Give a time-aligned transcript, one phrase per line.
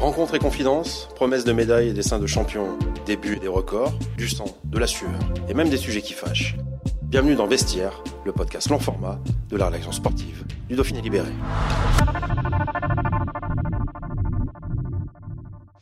[0.00, 4.30] Rencontre et confidence, promesses de médailles et dessins de champions, débuts et des records, du
[4.30, 5.10] sang, de la sueur
[5.46, 6.56] et même des sujets qui fâchent.
[7.02, 9.18] Bienvenue dans Vestiaire, le podcast long format
[9.50, 11.28] de la rédaction sportive du Dauphiné Libéré.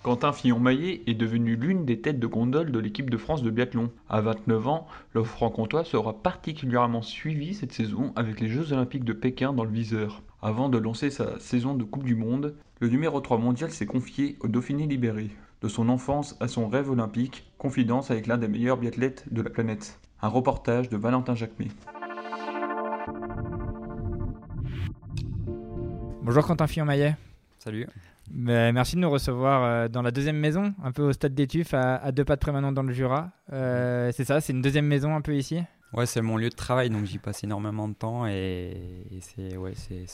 [0.03, 3.91] Quentin Fillon-Maillet est devenu l'une des têtes de gondole de l'équipe de France de biathlon.
[4.09, 9.13] À 29 ans, le franc-comtois sera particulièrement suivi cette saison avec les Jeux Olympiques de
[9.13, 10.23] Pékin dans le viseur.
[10.41, 14.37] Avant de lancer sa saison de Coupe du Monde, le numéro 3 mondial s'est confié
[14.41, 15.31] au Dauphiné libéré.
[15.63, 19.51] De son enfance à son rêve olympique, confidence avec l'un des meilleurs biathlètes de la
[19.51, 19.99] planète.
[20.23, 21.71] Un reportage de Valentin Jacquemet.
[26.23, 27.17] Bonjour Quentin Fillon-Maillet.
[27.59, 27.89] Salut.
[28.31, 31.49] Ben, merci de nous recevoir euh, dans la deuxième maison, un peu au stade des
[31.49, 33.31] Tuffes, à, à deux pas de Prémanon dans le Jura.
[33.53, 35.61] Euh, c'est ça, c'est une deuxième maison un peu ici?
[35.95, 38.77] Ouais, c'est mon lieu de travail, donc j'y passe énormément de temps et,
[39.11, 40.05] et c'est ouais, c'est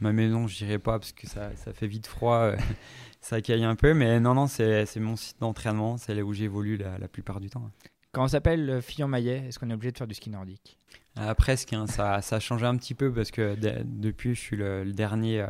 [0.00, 2.56] ma maison, je dirais pas parce que ça, ça fait vite froid, euh,
[3.20, 6.76] ça caille un peu, mais non, non, c'est mon site d'entraînement, c'est là où j'évolue
[6.76, 7.70] la, la plupart du temps.
[8.12, 10.78] Quand on s'appelle euh, Fillon-Maillet, est-ce qu'on est obligé de faire du ski nordique?
[11.18, 14.40] Euh, presque, hein, ça, ça a changé un petit peu parce que de- depuis, je
[14.40, 15.46] suis le, le dernier euh,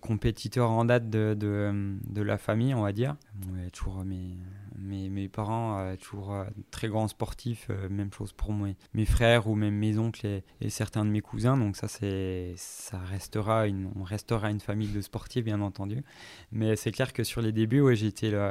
[0.00, 3.16] compétiteur en date de, de, de la famille, on va dire.
[3.34, 4.36] Bon, il y a toujours mes,
[4.78, 9.48] mes, parents, euh, toujours euh, très grands sportifs, euh, même chose pour moi, mes frères
[9.48, 10.26] ou même mes oncles
[10.60, 11.56] et, certains de mes cousins.
[11.56, 16.02] Donc ça, ça restera une, on restera une famille de sportifs, bien entendu.
[16.50, 17.96] Mais c'est clair que sur les débuts, ouais,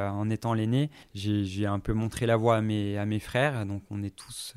[0.10, 3.66] en étant l'aîné, j'ai, un peu montré la voie à mes, frères.
[3.66, 4.56] Donc on est tous,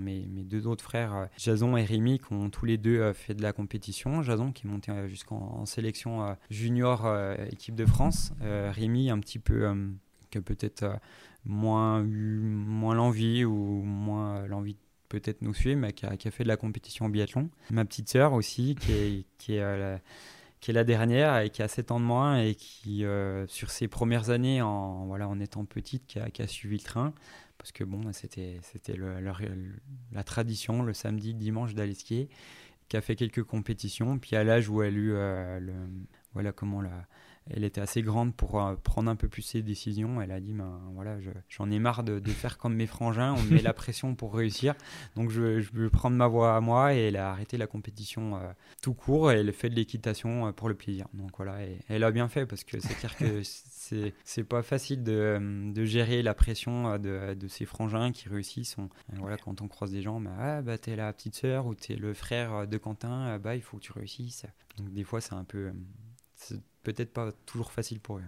[0.00, 3.42] mes, mes deux autres frères, Jason et Rémi, qui ont tous les deux fait de
[3.42, 4.22] la compétition.
[4.22, 7.06] Jason qui est monté jusqu'en en sélection junior
[7.50, 8.32] équipe de France.
[8.40, 9.66] Rémi un petit peu,
[10.32, 10.96] qui a peut-être euh,
[11.44, 14.78] moins eu moins l'envie ou moins l'envie de
[15.08, 17.50] peut-être nous suivre, mais qui a, fait de la compétition en biathlon.
[17.70, 20.00] Ma petite sœur aussi, qui est, qui est euh, la,
[20.60, 23.70] qui est la dernière et qui a 7 ans de moins et qui, euh, sur
[23.70, 27.12] ses premières années, en, voilà, en étant petite, qui a, suivi le train.
[27.58, 28.60] Parce que bon, c'était
[28.96, 29.32] le- le-
[30.12, 32.28] la tradition, le samedi, dimanche, d'aller skier.
[32.88, 34.18] Qui a fait quelques compétitions.
[34.18, 35.72] Puis à l'âge où elle a eu euh, le,
[36.32, 37.06] voilà comment la,
[37.50, 40.20] elle était assez grande pour euh, prendre un peu plus ses décisions.
[40.22, 43.34] Elle a dit, ben voilà, je- j'en ai marre de, de faire comme mes frangins.
[43.36, 44.74] On me met la pression pour réussir.
[45.16, 46.94] Donc je, je veux prendre ma voie à moi.
[46.94, 50.52] Et elle a arrêté la compétition euh, tout court et elle fait de l'équitation euh,
[50.52, 51.06] pour le plaisir.
[51.14, 53.42] Donc voilà, et elle a bien fait parce que c'est clair que
[54.24, 58.76] c'est pas facile de, de gérer la pression de, de ces frangins qui réussissent.
[58.78, 58.88] On-
[59.18, 61.96] voilà, quand on croise des gens, bah, ah, bah t'es la petite sœur ou t'es
[61.96, 64.46] le frère de Quentin, bah il faut que tu réussisses.
[64.78, 65.72] Donc des fois c'est un peu,
[66.82, 68.22] peut-être pas toujours facile pour eux.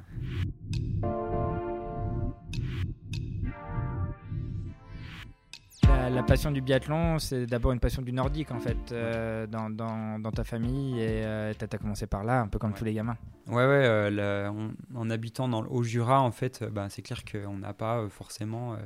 [5.87, 9.69] la, la passion du biathlon, c'est d'abord une passion du nordique en fait, euh, dans,
[9.70, 11.00] dans, dans ta famille.
[11.00, 11.22] Et
[11.59, 12.78] tu as commencé par là, un peu comme Ouais.
[12.78, 13.16] tous les gamins.
[13.47, 17.03] Ouais, ouais, euh, la- on- en habitant dans le Haut-Jura, en fait, euh, ben, c'est
[17.03, 18.76] clair qu'on n'a pas euh, forcément euh,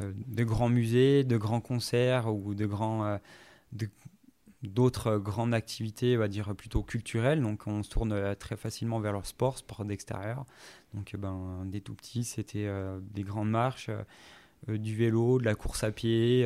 [0.00, 3.04] euh, de grands musées, de grands concerts ou de grands.
[3.04, 3.18] euh,
[3.72, 3.88] de-
[4.62, 7.40] d'autres grandes activités, on va dire plutôt culturelles.
[7.40, 10.44] Donc on se tourne euh, très facilement vers le sport, sport d'extérieur.
[10.94, 13.90] Donc euh, ben, des tout petits, c'était euh, des grandes marches,
[14.66, 16.44] du vélo, de la course à pied,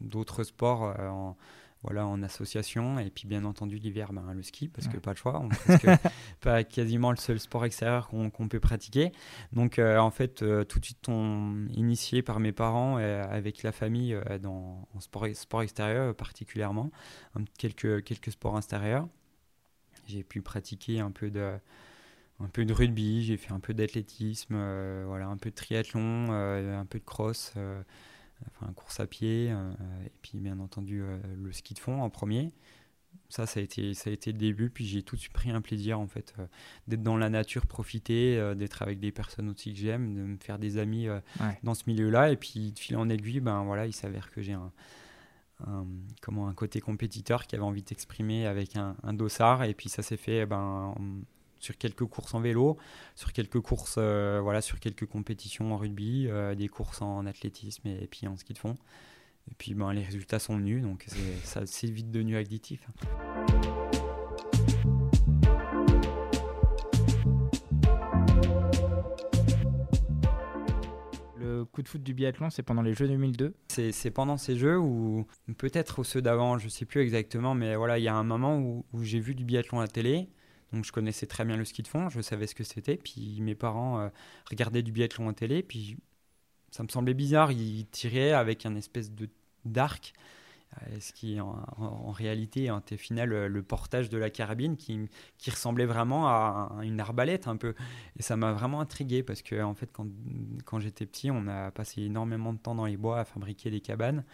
[0.00, 0.94] d'autres sports
[1.82, 2.98] voilà, en association.
[2.98, 5.40] Et puis bien entendu l'hiver, ben, le ski, parce que pas le choix.
[5.40, 5.48] On-
[6.40, 9.12] pas quasiment le seul sport extérieur qu'on peut pratiquer.
[9.52, 13.62] Donc euh, en fait, euh, tout de suite, on initié par mes parents euh, avec
[13.62, 16.90] la famille euh, dans en sport, sport extérieur particulièrement,
[17.34, 19.08] Un- quelques, quelques sports extérieurs.
[20.08, 21.52] J'ai pu pratiquer un peu de
[22.40, 24.56] un peu de rugby, j'ai fait un peu d'athlétisme,
[25.06, 27.52] voilà, un peu de triathlon, un peu de cross,
[28.50, 29.72] enfin course à pied, euh,
[30.06, 32.52] et puis bien entendu euh, le ski de fond en premier.
[33.28, 35.50] Ça, ça a été, ça a été le début, puis j'ai tout de suite pris
[35.50, 36.46] un plaisir en fait euh,
[36.88, 40.36] d'être dans la nature, profiter, euh, d'être avec des personnes aussi que j'aime, de me
[40.38, 41.58] faire des amis euh, Ouais.
[41.62, 44.52] dans ce milieu-là, et puis de fil en aiguille, ben voilà, il s'avère que j'ai
[44.54, 44.72] un,
[45.66, 45.86] un-
[46.20, 49.88] comment un côté compétiteur qui avait envie de s'exprimer avec un, un dossard, et puis
[49.88, 50.94] ça s'est fait ben
[51.62, 52.76] sur quelques courses en vélo,
[53.14, 57.86] sur quelques courses, euh, voilà, sur quelques compétitions en rugby, euh, des courses en athlétisme
[57.86, 58.76] et, puis en ski de fond.
[59.48, 62.88] Et puis ben, les résultats sont venus, donc c'est, ça vite devenu additif.
[71.36, 74.78] Le coup de foot du biathlon, c'est pendant les Jeux 2002 C'est, pendant ces Jeux
[74.78, 75.28] ou
[75.58, 78.58] peut-être ceux d'avant, je ne sais plus exactement, mais voilà, il y a un moment
[78.58, 80.28] où, où j'ai vu du biathlon à la télé.
[80.72, 82.96] Donc je connaissais très bien le ski de fond, je savais ce que c'était.
[82.96, 84.08] Puis mes parents euh,
[84.48, 85.98] regardaient du biathlon à télé, puis
[86.70, 87.52] ça me semblait bizarre.
[87.52, 89.28] Ils tiraient avec un espèce de
[89.64, 90.12] d'arc,
[90.82, 95.08] euh, ce qui en, réalité était final le, portage de la carabine qui,
[95.38, 97.74] qui, ressemblait vraiment à une arbalète un peu.
[98.18, 100.06] Et ça m'a vraiment intrigué parce que en fait quand,
[100.64, 103.80] quand j'étais petit, on a passé énormément de temps dans les bois à fabriquer des
[103.80, 104.24] cabanes.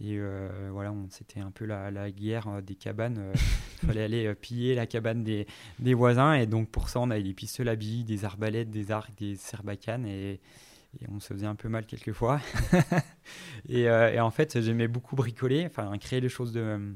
[0.00, 3.18] Et euh, voilà, c'était un peu la, la, guerre euh, des cabanes.
[3.18, 3.34] Euh,
[3.82, 5.46] il fallait aller piller la cabane des,
[5.78, 6.34] des, voisins.
[6.34, 9.36] Et donc, pour ça, on avait des pistolets à billes, des arbalètes, des arcs, des
[9.36, 10.06] serbacanes.
[10.06, 10.40] Et,
[11.08, 12.40] on se faisait un peu mal quelquefois.
[13.68, 16.94] et, et, en fait, j'aimais beaucoup bricoler, enfin, créer les choses de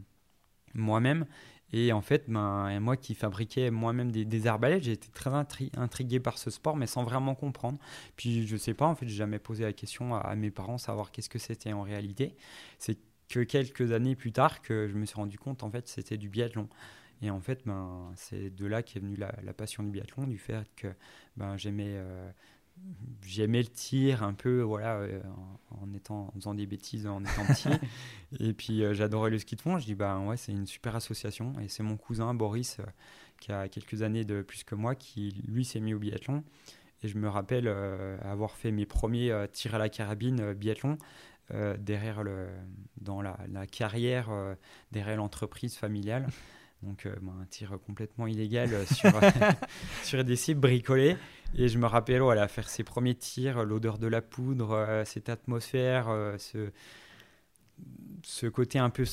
[0.72, 1.26] moi-même.
[1.72, 5.30] Et en fait, ben, moi qui fabriquais moi-même des, des, arbalètes, j'ai été très
[5.76, 7.78] intrigué par ce sport, mais sans vraiment comprendre.
[8.16, 11.10] Puis je sais pas, en fait, j'ai jamais posé la question à, mes parents, savoir
[11.10, 12.36] qu'est-ce que c'était en réalité.
[12.78, 12.98] C'est
[13.28, 16.30] que quelques années plus tard que je me suis rendu compte, en fait, c'était du
[16.30, 16.68] biathlon.
[17.20, 20.66] Et en fait, ben, c'est de là qu'est venue la, passion du biathlon, du fait
[20.76, 20.88] que
[21.36, 22.30] ben, j'aimais euh,
[23.28, 25.20] j'aimais le tir un peu voilà euh,
[25.70, 27.68] en, étant en faisant des bêtises en étant petit.
[28.40, 29.78] Et puis euh, j'adorais le ski de fond.
[29.78, 31.52] Je dis bah ouais c'est une super association.
[31.60, 32.84] Et c'est mon cousin Boris euh,
[33.38, 36.42] qui a quelques années de plus que moi qui lui s'est mis au biathlon.
[37.02, 37.68] Et je me rappelle
[38.22, 40.98] avoir fait mes premiers tirs à la carabine biathlon
[41.78, 42.48] derrière le
[43.00, 44.30] dans la, la carrière
[44.90, 46.26] derrière l'entreprise familiale
[46.82, 49.10] donc bah, un tir complètement illégal sur,
[50.02, 51.16] sur des cibles bricolées.
[51.56, 55.28] Et je me rappelle, voilà, faire ses premiers tirs, l'odeur de la poudre, euh, cette
[55.28, 56.70] atmosphère, euh, ce,
[58.22, 59.04] ce côté un peu,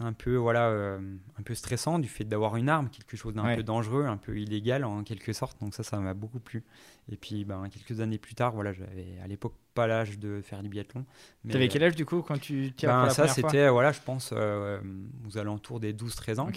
[0.00, 0.98] un peu, voilà, euh,
[1.38, 4.38] un peu stressant du fait d'avoir une arme, quelque chose d'un peu dangereux, un peu
[4.38, 5.60] illégal en quelque sorte.
[5.60, 6.64] Donc ça, ça m'a beaucoup plu.
[7.10, 10.62] Et puis, ben, quelques années plus tard, voilà, j'avais à l'époque pas l'âge de faire
[10.62, 11.04] du biathlon.
[11.48, 14.32] Tu avais quel âge du coup quand tu tires ben, Ça, c'était, voilà, je pense,
[14.32, 16.50] aux alentours des 12-13 ans.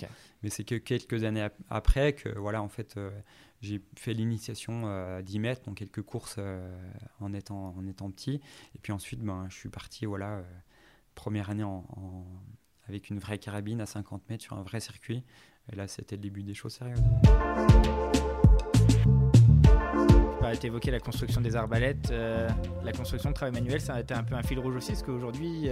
[0.44, 2.98] Mais c'est que quelques années après que, voilà, en fait
[3.62, 6.78] j'ai fait l'initiation à 10 mètres, donc quelques courses euh,
[7.20, 8.40] en, étant, en étant petit.
[8.76, 10.44] Et puis ensuite, ben, je suis parti, voilà, euh,
[11.18, 11.84] première année en,
[12.88, 15.24] avec une vraie carabine à 50 mètres sur un vrai circuit.
[15.72, 17.04] Et là, c'était le début des choses sérieuses.
[20.40, 22.10] Tu as évoqué la construction des arbalètes.
[22.12, 22.48] Euh,
[22.84, 25.04] la construction de travail manuel, ça a été un peu un fil rouge aussi, parce
[25.04, 25.70] qu'aujourd'hui,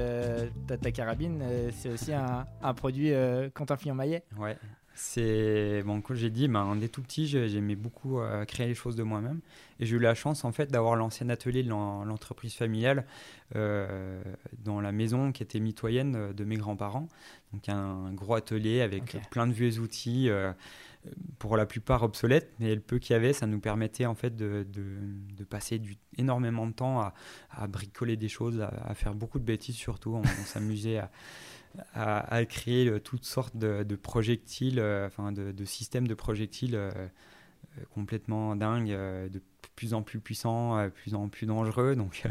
[0.67, 3.13] ta, ta, carabine, c'est aussi un, un produit
[3.53, 4.25] Quentin Fillon-Maillet.
[4.37, 4.57] Ouais,
[4.97, 8.95] c'est bon, comme j'ai dit, ben, dès tout petit, j'aimais beaucoup euh, créer les choses
[8.95, 9.41] de moi-même.
[9.81, 13.05] Et j'ai eu la chance en fait d'avoir l'ancien atelier de l'entreprise familiale
[13.57, 14.23] euh,
[14.63, 17.09] dans la maison qui était mitoyenne de mes grands-parents.
[17.51, 20.53] Donc un gros atelier avec plein de vieux outils, euh,
[21.39, 24.35] pour la plupart obsolètes, mais le peu qu'il y avait, ça nous permettait en fait
[24.35, 25.81] de, de, passer
[26.17, 27.13] énormément de temps à,
[27.51, 30.15] à bricoler des choses, à, faire beaucoup de bêtises surtout.
[30.15, 31.11] on s'amusait à
[31.93, 36.91] à, créer euh, toutes sortes de, projectiles, euh, enfin de, systèmes de projectiles euh,
[37.93, 39.41] complètement dingues, de
[39.75, 41.95] plus en plus puissants, de plus en plus dangereux.
[41.97, 42.23] Donc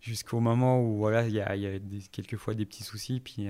[0.00, 3.20] jusqu'au moment où voilà, il y a, y a des petits soucis.
[3.20, 3.48] Puis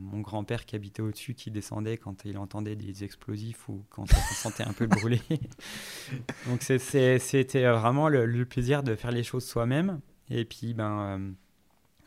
[0.00, 4.34] mon grand-père qui habitait au-dessus, qui descendait quand il entendait des explosifs ou quand on
[4.34, 5.20] sentait un peu brûler.
[6.46, 7.18] Donc c'était
[7.64, 10.00] vraiment le, le, plaisir de faire les choses soi-même.
[10.30, 11.34] Et puis ben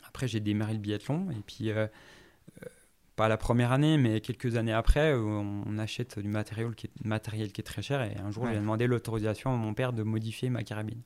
[0.07, 1.71] après j'ai démarré le biathlon et puis
[3.19, 7.51] pas la première année, mais quelques années après, on, achète du matériel qui, est, matériel
[7.51, 8.01] qui est très cher.
[8.01, 11.01] Et un jour, j'ai demandé l'autorisation à mon père de modifier ma carabine.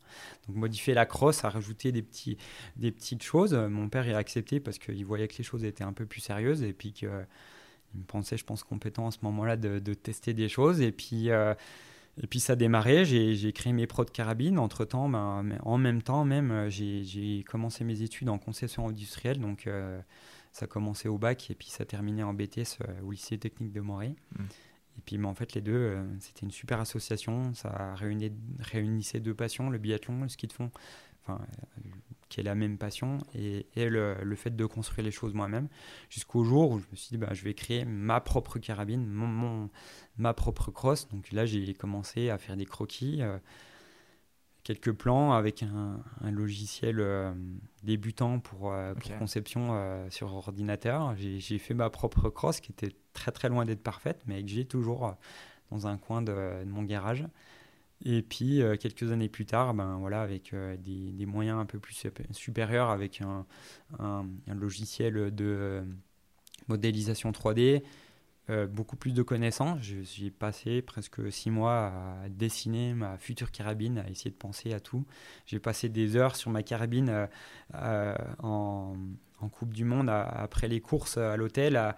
[0.47, 2.37] Donc, modifier la crosse, à rajouter des, petits,
[2.75, 3.55] des petites choses.
[3.55, 6.21] Mon père, il a accepté parce qu'il voyait que les choses étaient un peu plus
[6.21, 10.49] sérieuses et puis qu'il me pensait, je pense, compétent à ce moment-là de, tester des
[10.49, 10.81] choses.
[10.81, 11.31] Et puis.
[11.31, 11.55] Euh,
[12.21, 14.59] et puis ça a démarré, j'ai créé mes pros de carabine.
[14.59, 19.39] Entre-temps, ben, en même temps, même, j'ai commencé mes études en concession industrielle.
[19.39, 19.99] Donc, euh,
[20.53, 23.81] ça commençait au bac et puis ça terminait en BTS euh, au lycée technique de
[23.81, 24.15] Morée.
[24.37, 24.43] Mm.
[24.97, 29.19] Et puis mais en fait les deux, euh, c'était une super association, ça réunissait, réunissait
[29.19, 30.69] deux passions, le biathlon, le ski de fond,
[31.23, 31.89] enfin, euh,
[32.29, 35.67] qui est la même passion, et, le, fait de construire les choses moi-même,
[36.11, 39.71] jusqu'au jour où je me suis dit, bah, je vais créer ma propre carabine, mon,
[40.17, 41.07] ma propre crosse.
[41.09, 43.23] Donc là j'ai commencé à faire des croquis
[44.63, 47.33] quelques plans avec un, logiciel euh,
[47.83, 51.15] débutant pour, euh, conception euh, sur ordinateur.
[51.17, 54.65] J'ai fait ma propre crosse qui était très très loin d'être parfaite, mais que j'ai
[54.65, 55.15] toujours
[55.71, 57.25] dans un coin de, mon garage.
[58.05, 62.05] Et puis, quelques années plus tard, ben, voilà, avec des, des, moyens un peu plus
[62.31, 63.45] supérieurs, avec un,
[63.99, 65.83] un, un logiciel de
[66.67, 67.81] modélisation 3D,
[68.49, 69.79] euh, beaucoup plus de connaissances.
[69.81, 71.93] J'ai passé presque six mois
[72.25, 75.05] à dessiner ma future carabine, à essayer de penser à tout.
[75.45, 77.27] J'ai passé des heures sur ma carabine euh,
[77.75, 78.95] euh, en,
[79.51, 81.95] Coupe du Monde, après les courses à l'hôtel, à,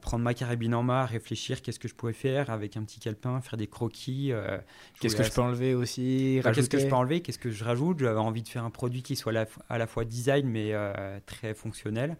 [0.00, 2.98] prendre ma carabine en main, à réfléchir qu'est-ce que je pouvais faire avec un petit
[2.98, 4.32] calepin, faire des croquis.
[4.98, 7.98] qu'est-ce que je peux enlever aussi Qu'est-ce que je peux enlever Qu'est-ce que je rajoute?
[7.98, 9.34] J'avais envie de faire un produit qui soit
[9.68, 10.72] à la fois design mais
[11.26, 12.16] très fonctionnel.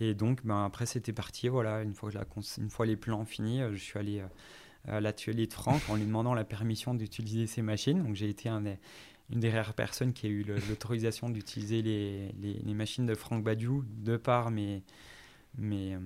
[0.00, 1.48] Et donc, ben, après, c'était parti.
[1.48, 2.24] Voilà, une fois, la,
[2.58, 4.26] une fois les plans finis, euh, je suis allé euh,
[4.96, 8.02] à l'atelier de Franck en lui demandant la permission d'utiliser ces machines.
[8.02, 8.64] Donc, j'ai été un
[9.30, 13.84] une des rares personnes qui a eu l'autorisation d'utiliser les, les, machines de Franck Badiou
[13.86, 14.82] de par mes,
[15.58, 15.98] mes, euh,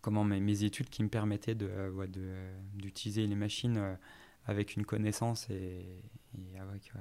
[0.00, 3.96] comment, mes, mes, études qui me permettaient d'utiliser de, les machines
[4.46, 5.84] avec une connaissance et,
[6.56, 6.92] avec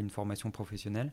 [0.00, 1.12] une formation professionnelle.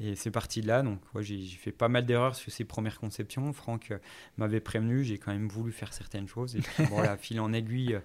[0.00, 0.82] Et c'est parti de là.
[0.82, 3.52] Donc, j'ai fait pas mal d'erreurs sur ces premières conceptions.
[3.52, 3.98] Franck euh,
[4.36, 6.56] m'avait prévenu, j'ai quand même voulu faire certaines choses.
[6.56, 8.00] Et puis, voilà, fil en aiguille, euh,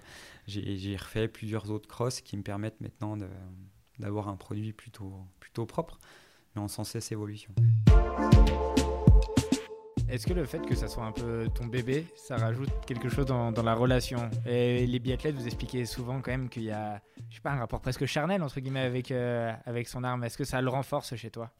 [0.46, 3.16] j'ai refait plusieurs autres crosses qui me permettent maintenant
[3.98, 5.98] d'avoir un produit plutôt, plutôt propre,
[6.54, 7.52] mais en sans cesse évolution.
[10.08, 13.26] Est-ce que le fait que ça soit un peu ton bébé, ça rajoute quelque chose
[13.26, 14.28] dans, dans la relation?
[14.44, 17.58] Et les biathlètes, vous expliquez souvent quand même qu'il y a, je sais pas, un
[17.58, 20.24] rapport presque charnel entre guillemets avec, euh, avec son arme.
[20.24, 21.52] Est-ce que ça le renforce chez toi?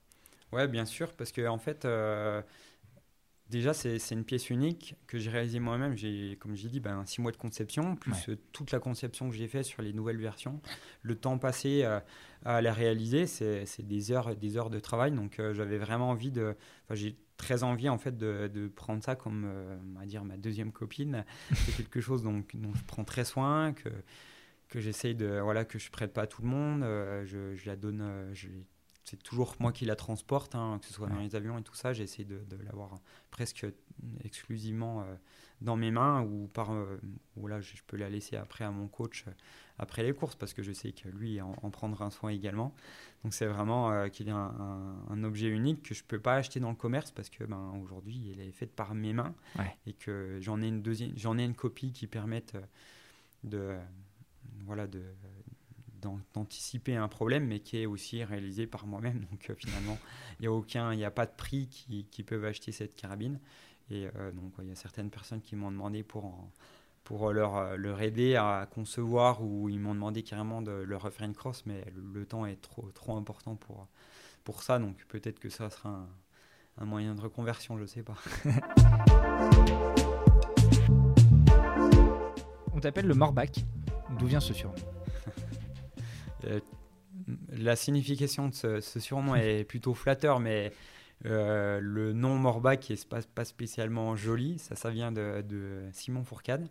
[0.52, 2.42] Ouais, bien sûr, parce que en fait, euh,
[3.48, 5.96] déjà, c'est une pièce unique que j'ai réalisée moi-même.
[5.96, 9.36] J'ai, comme j'ai dit, ben, six mois de conception, plus euh, toute la conception que
[9.36, 10.60] j'ai faite sur les nouvelles versions.
[11.02, 12.00] Le temps passé euh,
[12.44, 15.12] à la réaliser, c'est des heures, des heures de travail.
[15.12, 16.56] Donc, j'avais vraiment envie de.
[16.90, 19.50] j'ai très envie en fait de, de prendre ça comme
[19.96, 23.72] on va dire ma deuxième copine c'est quelque chose dont, dont, je prends très soin
[23.72, 23.88] que
[24.68, 27.76] que j'essaye de voilà que je prête pas à tout le monde je, je, la
[27.76, 28.48] donne je
[29.10, 31.74] c'est toujours moi qui la transporte, hein, que ce soit dans les avions et tout
[31.74, 31.92] ça.
[31.92, 33.00] J'essaie de, de l'avoir
[33.32, 33.66] presque
[34.22, 35.14] exclusivement euh,
[35.62, 37.00] dans mes mains ou par euh,
[37.36, 39.32] ou là je, peux la laisser après à mon coach euh,
[39.78, 42.72] après les courses parce que je sais que lui en, prendra un soin également.
[43.24, 46.70] Donc c'est vraiment qu'il y a un, objet unique que je peux pas acheter dans
[46.70, 49.34] le commerce parce que ben, aujourd'hui elle est faite par mes mains
[49.86, 52.56] et que j'en ai une deuxième j'en ai une copie qui permette
[53.42, 53.76] de
[54.66, 55.02] voilà de
[56.00, 59.26] d'anticiper un problème, mais qui est aussi réalisé par moi-même.
[59.30, 59.98] Donc euh, finalement,
[60.40, 60.48] il
[60.96, 63.40] n'y a a pas de prix qui, qui, peuvent acheter cette carabine.
[63.90, 66.50] Et euh, donc il y a certaines personnes qui m'ont demandé pour
[67.04, 71.26] pour leur, euh, leur aider à concevoir ou ils m'ont demandé carrément de leur refaire
[71.26, 73.88] une crosse, mais le, temps est trop trop important pour
[74.44, 74.78] pour ça.
[74.78, 76.08] Donc peut-être que ça sera un,
[76.78, 78.16] un moyen de reconversion, je sais pas.
[82.72, 83.64] On t'appelle le Morbac.
[84.18, 84.74] D'où vient ce surnom?
[87.52, 90.72] La signification de ce, surnom est plutôt flatteur, mais
[91.26, 96.24] euh, le nom Morba qui est pas, pas, spécialement joli, ça, ça vient de, Simon
[96.24, 96.68] Fourcade.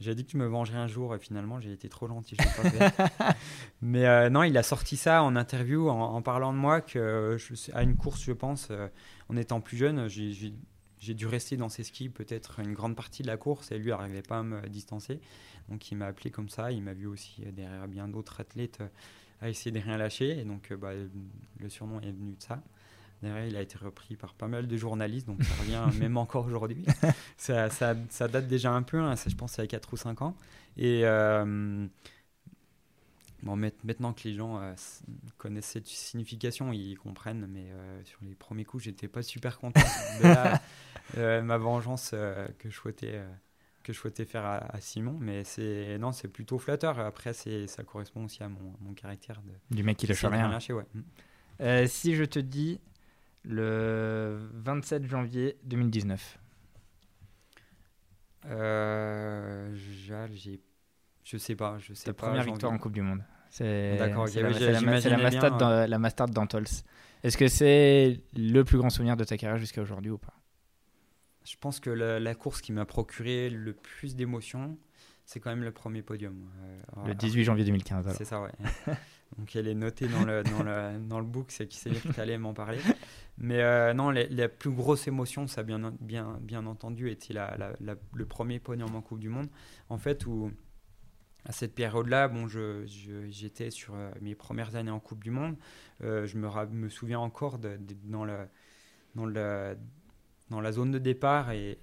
[0.00, 3.34] J'ai dit que tu me vengerais un jour et finalement j'ai été trop gentil, pas.
[3.82, 7.36] Mais euh, non, il a sorti ça en interview en, parlant de moi que
[7.72, 8.68] à une course, je pense,
[9.28, 10.54] en étant plus jeune, j'ai
[10.98, 14.22] dû rester dans ses skis peut-être une grande partie de la course et lui n'arrivait
[14.22, 15.20] pas à me distancer.
[15.68, 18.78] Donc il m'a appelé comme ça, il m'a vu aussi euh, derrière bien d'autres athlètes
[18.80, 18.88] euh,
[19.40, 20.38] à essayer de rien lâcher.
[20.38, 20.92] Et donc euh, bah,
[21.58, 22.62] le surnom est venu de ça.
[23.22, 26.46] Derrière, il a été repris par pas mal de journalistes, donc ça revient même encore
[26.46, 26.84] aujourd'hui.
[27.36, 30.36] Ça, ça, ça, date déjà un peu, hein, je pense à 4 ou 5 ans.
[30.76, 31.02] Et
[33.42, 34.60] bon, maintenant que les gens
[35.36, 37.70] connaissent cette signification, ils comprennent, mais
[38.04, 39.80] sur les premiers coups, j'étais pas super content
[40.22, 42.10] de ma vengeance
[42.58, 43.22] que je souhaitais
[43.88, 46.98] que je souhaitais faire à, Simon, mais c'est non, c'est plutôt flatteur.
[46.98, 50.58] Après, c'est ça correspond aussi à mon, mon caractère de, du mec qui lâche rien.
[50.58, 50.84] Ouais.
[50.92, 51.00] Mm.
[51.60, 52.80] Euh, si je te dis
[53.44, 56.38] le 27 janvier 2019.
[58.46, 60.60] Euh, j'ai,
[61.28, 62.28] je sais pas, je sais Ta pas.
[62.28, 63.22] Première victoire en Coupe du Monde.
[63.50, 66.64] C'est D'accord, la, la, la, Mastard d'Antols.
[67.22, 70.32] Est-ce que c'est le plus grand souvenir de ta carrière jusqu'à aujourd'hui ou pas?
[71.44, 74.78] Je pense que la, course qui m'a procuré le plus d'émotions,
[75.26, 76.48] c'est quand même le premier podium.
[76.62, 78.14] Euh, le 18 janvier 2015.
[78.16, 78.52] C'est ça, ouais.
[79.38, 82.08] Donc elle est notée dans le, dans le, dans le book, c'est qui sait que
[82.08, 82.78] tu allais m'en parler.
[83.36, 88.26] Mais euh, non, la, plus grosse émotion, ça bien, bien, bien entendu, était la, le
[88.26, 89.48] premier podium en Coupe du Monde.
[89.90, 90.50] En fait, où
[91.48, 95.30] à cette période-là, bon, j'étais je, j'étais sur euh, mes premières années en Coupe du
[95.30, 95.56] Monde.
[96.00, 98.46] je me, me souviens encore de, dans le
[99.16, 99.76] dans le
[100.50, 101.78] dans la zone de départ et,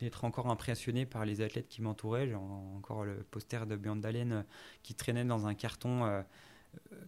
[0.00, 2.28] d'être encore impressionné par les athlètes qui m'entouraient.
[2.28, 4.42] J'ai encore le poster de Björn Dalen euh,
[4.82, 6.22] qui traînait dans un carton euh,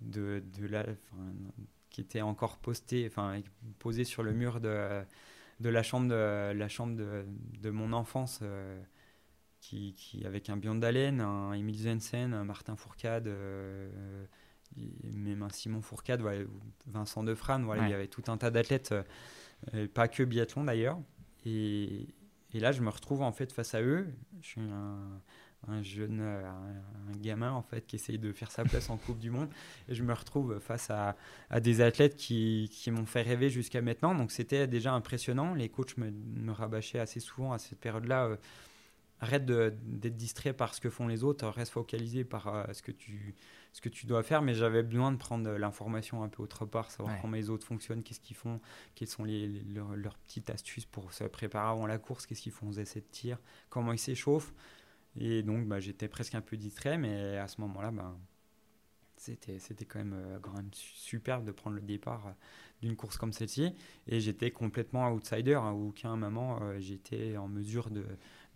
[0.01, 0.85] de, de la,
[1.91, 3.41] qui était encore posté, enfin
[3.79, 5.03] posé sur le mur de,
[5.61, 7.25] de la chambre de, la chambre de,
[7.61, 8.83] de mon enfance, euh,
[9.61, 14.25] qui, qui, avec un Biondalen, un Emile Zensen, un Martin Fourcade, euh,
[15.03, 16.45] même un Simon Fourcade, voilà,
[16.87, 18.95] Vincent Defrane, voilà, il y avait tout un tas d'athlètes,
[19.75, 20.99] euh, pas que biathlon d'ailleurs.
[21.45, 22.09] Et,
[22.53, 24.07] et, là, je me retrouve en fait face à eux.
[24.43, 25.21] Je suis un,
[25.69, 29.19] un jeune euh, un, gamin en fait qui essaye de faire sa place en Coupe
[29.19, 29.49] du Monde
[29.89, 31.17] et je me retrouve face à,
[31.51, 35.69] à des athlètes qui, qui m'ont fait rêver jusqu'à maintenant donc c'était déjà impressionnant les
[35.69, 38.37] coachs me, me, rabâchaient assez souvent à cette période là euh,
[39.21, 42.93] arrête d'être distrait par ce que font les autres reste focalisé par euh, ce que
[42.93, 43.35] tu
[43.73, 46.91] ce que tu dois faire mais j'avais besoin de prendre l'information un peu autre part
[46.91, 47.21] savoir ouais.
[47.23, 48.61] comment les autres fonctionnent qu'est-ce qu'ils font
[48.95, 52.43] quelles sont les, les leurs, leurs, petites astuces pour se préparer avant la course qu'est-ce
[52.43, 54.53] qu'ils font aux essais de tir comment ils s'échauffent
[55.19, 58.17] et donc, bah, j'étais presque un peu distrait, mais à ce moment-là, bah,
[59.17, 62.33] c'était, c'était quand, même, euh, quand même superbe de prendre le départ euh,
[62.81, 63.75] d'une course comme celle-ci.
[64.07, 65.55] Et j'étais complètement outsider.
[65.55, 68.05] À aucun moment, euh, j'étais en mesure de,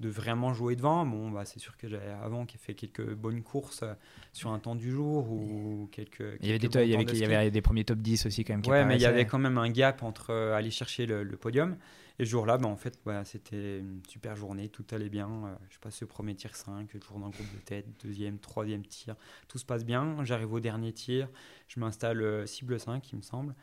[0.05, 1.07] de vraiment jouer devant.
[1.07, 3.95] Bon, bah, c'est sûr que j'avais avant qui fait quelques bonnes courses euh,
[4.33, 6.19] sur un temps du jour ou quelques.
[6.19, 8.27] quelques il y avait des, il y avait, il y avait des premiers top 10
[8.27, 8.63] aussi quand même.
[8.63, 11.23] Qui ouais, mais il y avait quand même un gap entre euh, aller chercher le,
[11.23, 11.77] le podium.
[12.19, 15.29] Et ce jour-là, bah, en fait, bah, c'était une super journée, tout allait bien.
[15.29, 18.85] Euh, je passe le premier tir 5, toujours dans le groupe de tête, deuxième, troisième
[18.85, 19.17] tir,
[19.49, 20.23] tout se passe bien.
[20.23, 21.29] J'arrive au dernier tir,
[21.67, 23.55] je m'installe cible 5, il me semble.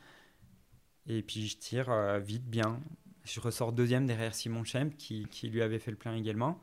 [1.07, 2.79] Et puis je tire vite, bien.
[3.23, 6.59] Je ressors deuxième derrière Simon Schemp, qui, qui, lui avait fait le plein également.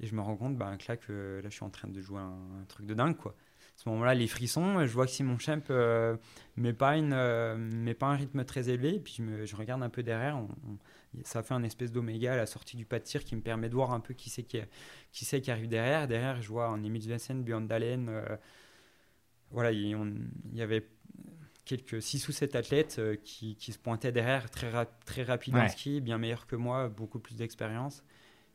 [0.00, 2.00] Et je me rends compte bah, que là, que là, je suis en train de
[2.00, 3.34] jouer un, truc de dingue, quoi
[3.76, 6.16] à ce moment-là, les frissons, je vois que Simon Schemp euh,
[6.56, 8.94] met, pas euh, met pas un rythme très élevé.
[8.94, 10.38] Et puis je, regarde un peu derrière.
[10.38, 10.78] On, on,
[11.24, 13.68] ça fait un espèce d'oméga à la sortie du pas de tir qui me permet
[13.68, 14.60] de voir un peu qui c'est qui,
[15.12, 16.08] qui, qui arrive derrière.
[16.08, 18.08] Derrière, je vois un Emile Vincent, Björn Dalen.
[18.08, 18.36] Euh,
[19.50, 19.94] voilà, il,
[20.54, 20.86] y avait
[21.66, 25.54] quelques 6 ou 7 athlètes euh, qui, qui, se pointaient derrière, très, ra très rapides
[25.54, 25.62] ouais.
[25.62, 28.02] en ski, bien meilleurs que moi, beaucoup plus d'expérience.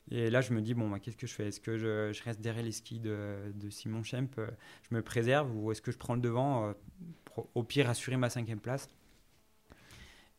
[0.10, 1.48] Et là, je me dis, bon, bah, qu'est-ce que je fais?
[1.48, 5.56] Est-ce que je, je, reste derrière les skis de, de Simon Schemp Je me préserve
[5.56, 6.74] ou est-ce que je prends le devant euh,
[7.26, 8.90] pour, Au pire, assurer ma cinquième place?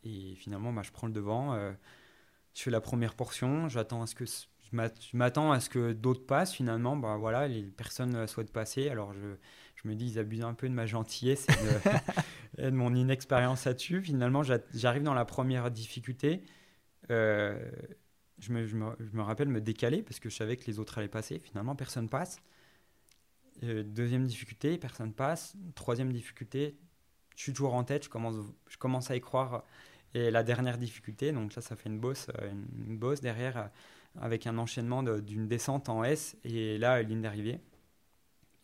[0.02, 1.54] Et finalement, bah, je prends le devant.
[1.54, 1.72] Euh,
[2.54, 3.68] je fais la première portion.
[3.68, 6.54] J'attends à ce que je m'attends à ce que d'autres passent.
[6.54, 8.88] Finalement, bah, voilà, les personnes souhaitent passer.
[8.88, 9.36] Alors, je,
[9.76, 11.98] je me dis, ils abusent un peu de ma gentillesse et de,
[12.58, 14.02] de mon inexpérience là-dessus.
[14.02, 16.42] Finalement, j'arrive dans la première difficulté.
[17.10, 17.70] Euh,
[18.38, 21.38] je me, rappelle me décaler parce que je savais que les autres allaient passer.
[21.38, 22.40] Finalement, personne passe.
[23.62, 25.54] Euh, deuxième difficulté, personne passe.
[25.74, 26.76] Troisième difficulté,
[27.36, 29.64] je suis toujours en tête, je commence, à y croire.
[30.14, 33.70] Et la dernière difficulté, donc là, ça fait une bosse, une, bosse derrière
[34.20, 37.60] avec un enchaînement d'une descente en S et là, ligne d'arrivée.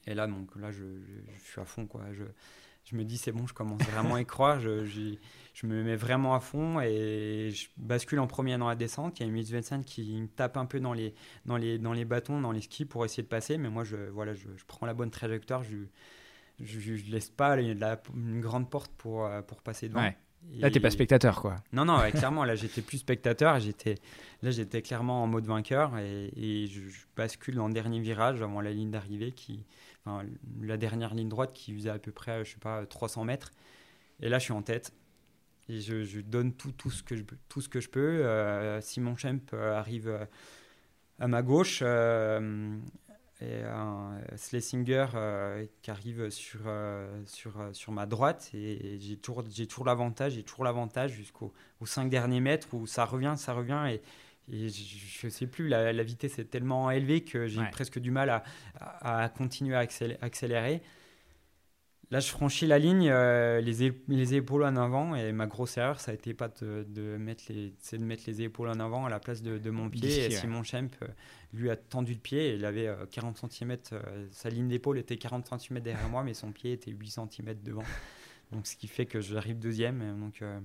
[0.07, 0.85] Et là, donc là, je,
[1.45, 2.05] suis à fond, quoi.
[2.91, 4.61] Je me dis, c'est bon, je commence vraiment à y croire.
[4.61, 9.19] Je, je, me mets vraiment à fond et je bascule en premier dans la descente.
[9.19, 11.93] Il y a Emile Svensson qui me tape un peu dans les, dans, les, dans
[11.93, 13.59] les bâtons, dans les skis pour essayer de passer.
[13.59, 15.63] Mais moi, je, voilà, je, je prends la bonne trajectoire.
[15.65, 15.77] Je
[16.61, 20.03] ne laisse pas la, une grande porte pour, pour passer devant.
[20.03, 20.17] Ouais.
[20.55, 21.57] Là, t'es pas spectateur, quoi.
[21.73, 23.59] Non, non, ouais, clairement, là, j'étais plus spectateur.
[23.61, 23.97] J'étais,
[24.43, 28.41] là, j'étais clairement en mode vainqueur et, et je, je, bascule dans le dernier virage
[28.41, 29.67] avant la ligne d'arrivée, qui,
[30.61, 33.53] la dernière ligne droite qui faisait à peu près, je sais pas, 300 mètres.
[34.21, 34.93] Et là, je suis en tête
[35.69, 38.25] je, donne tout, tout, ce que je, peux.
[38.25, 40.27] Euh, Simon Schemp arrive
[41.19, 41.81] à ma gauche.
[41.83, 42.79] Euh,
[43.41, 44.21] et un
[45.15, 49.85] euh, qui arrive sur, euh, sur, euh, sur ma droite et j'ai toujours, j'ai toujours
[49.85, 51.53] l'avantage, j'ai toujours l'avantage jusqu'aux
[51.85, 54.03] 5 derniers mètres où ça revient, ça revient et,
[54.53, 57.71] et je ne sais plus, la, la, vitesse est tellement élevée que j'ai ouais.
[57.71, 58.43] presque du mal à,
[58.81, 59.81] à, à continuer à
[60.21, 60.83] accélérer.
[62.11, 66.01] Là, je franchis la ligne, euh, les, les, épaules en avant, et ma grosse erreur,
[66.01, 69.11] ça a été pas de, de mettre les, de mettre les épaules en avant à
[69.11, 70.09] la place de, de mon pied.
[70.09, 70.65] Ici, et Simon ouais.
[70.65, 71.09] Schemp, euh,
[71.53, 73.77] lui, a tendu le pied, et il avait euh, 40 cm,
[74.31, 77.85] sa ligne d'épaule était 40 cm derrière moi, mais son pied était 8 cm devant.
[78.53, 80.19] Donc, ce qui fait que j'arrive deuxième.
[80.19, 80.61] Donc, euh,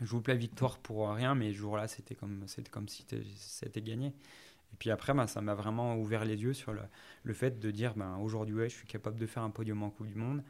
[0.00, 4.08] je vous plais victoire pour rien, mais ce jour-là, c'était comme, comme si c'était gagné.
[4.08, 6.82] Et puis après, ben, ça m'a vraiment ouvert les yeux sur le,
[7.22, 9.90] le fait de dire ben, aujourd'hui, ouais, je suis capable de faire un podium en
[9.90, 10.42] Coupe du Monde.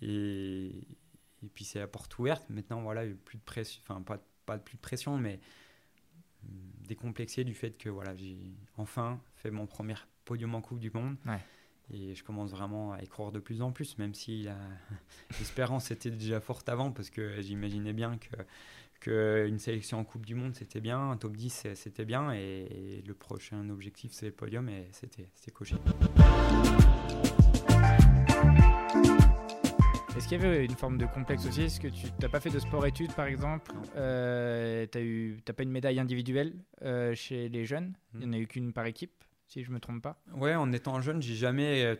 [0.00, 0.68] Et,
[1.42, 2.48] et puis c'est la porte ouverte.
[2.48, 5.40] Maintenant, voilà, plus de pression, enfin, pas, pas plus de pression, mais
[6.42, 8.38] décomplexé du fait que voilà, j'ai
[8.76, 11.16] enfin fait mon premier podium en Coupe du Monde.
[11.26, 11.40] Ouais.
[11.90, 14.48] Et je commence vraiment à y croire de plus en plus, même si
[15.38, 18.36] l'espérance était déjà forte avant, parce que j'imaginais bien que
[19.06, 23.14] qu'une sélection en Coupe du Monde, c'était bien, un top 10, c'était bien, et, le
[23.14, 25.76] prochain objectif, c'est le podium, et c'était coché.
[30.16, 31.62] Est-ce qu'il y avait une forme de complexe aussi?
[31.62, 33.72] Est-ce que tu n'as pas fait de sport-études par exemple?
[33.96, 37.94] Euh, Tu n'as pas une médaille individuelle euh, chez les jeunes?
[38.14, 39.12] Il n'y en a eu qu'une par équipe,
[39.46, 40.20] si je ne me trompe pas.
[40.34, 41.96] Ouais, en étant jeune, j'ai jamais euh,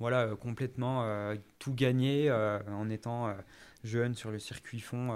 [0.00, 1.06] voilà, complètement
[1.60, 2.32] tout gagné.
[2.32, 3.32] en étant
[3.84, 5.12] jeune sur le circuit fond,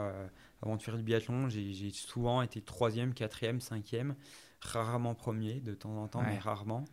[0.67, 4.15] avant de faire du biathlon, j'ai souvent été troisième, quatrième, cinquième,
[4.61, 6.85] rarement premier de temps en temps, mais rarement.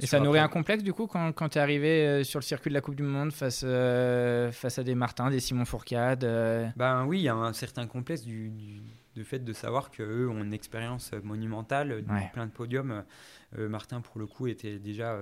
[0.00, 2.44] Et ça nourrit un complexe du coup quand, quand tu es arrivé euh, sur le
[2.44, 6.24] circuit de la Coupe du Monde face, euh, face à des Martins, des Simon Fourcade
[6.24, 6.68] euh?
[6.74, 8.50] Ben oui, il y a un certain complexe du,
[9.14, 13.04] du, fait de savoir qu'eux ont une expérience monumentale, plein de podiums.
[13.56, 15.16] Martin, pour le coup, était déjà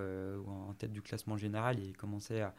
[0.49, 2.55] en tête du classement général et commençait à.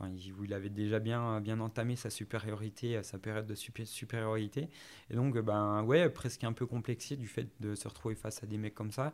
[0.00, 0.10] Enfin,
[0.42, 4.68] il, avait déjà bien, bien entamé sa supériorité, sa période de supériorité.
[5.10, 8.46] Et donc, ben ouais, presque un peu complexé du fait de se retrouver face à
[8.46, 9.12] des mecs comme ça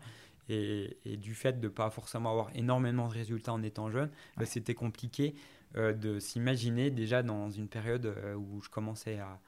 [0.48, 4.46] et, du fait de ne pas forcément avoir énormément de résultats en étant jeune, bah,
[4.46, 5.34] c'était compliqué
[5.76, 9.40] euh, de s'imaginer déjà dans une période euh, où je commençais à,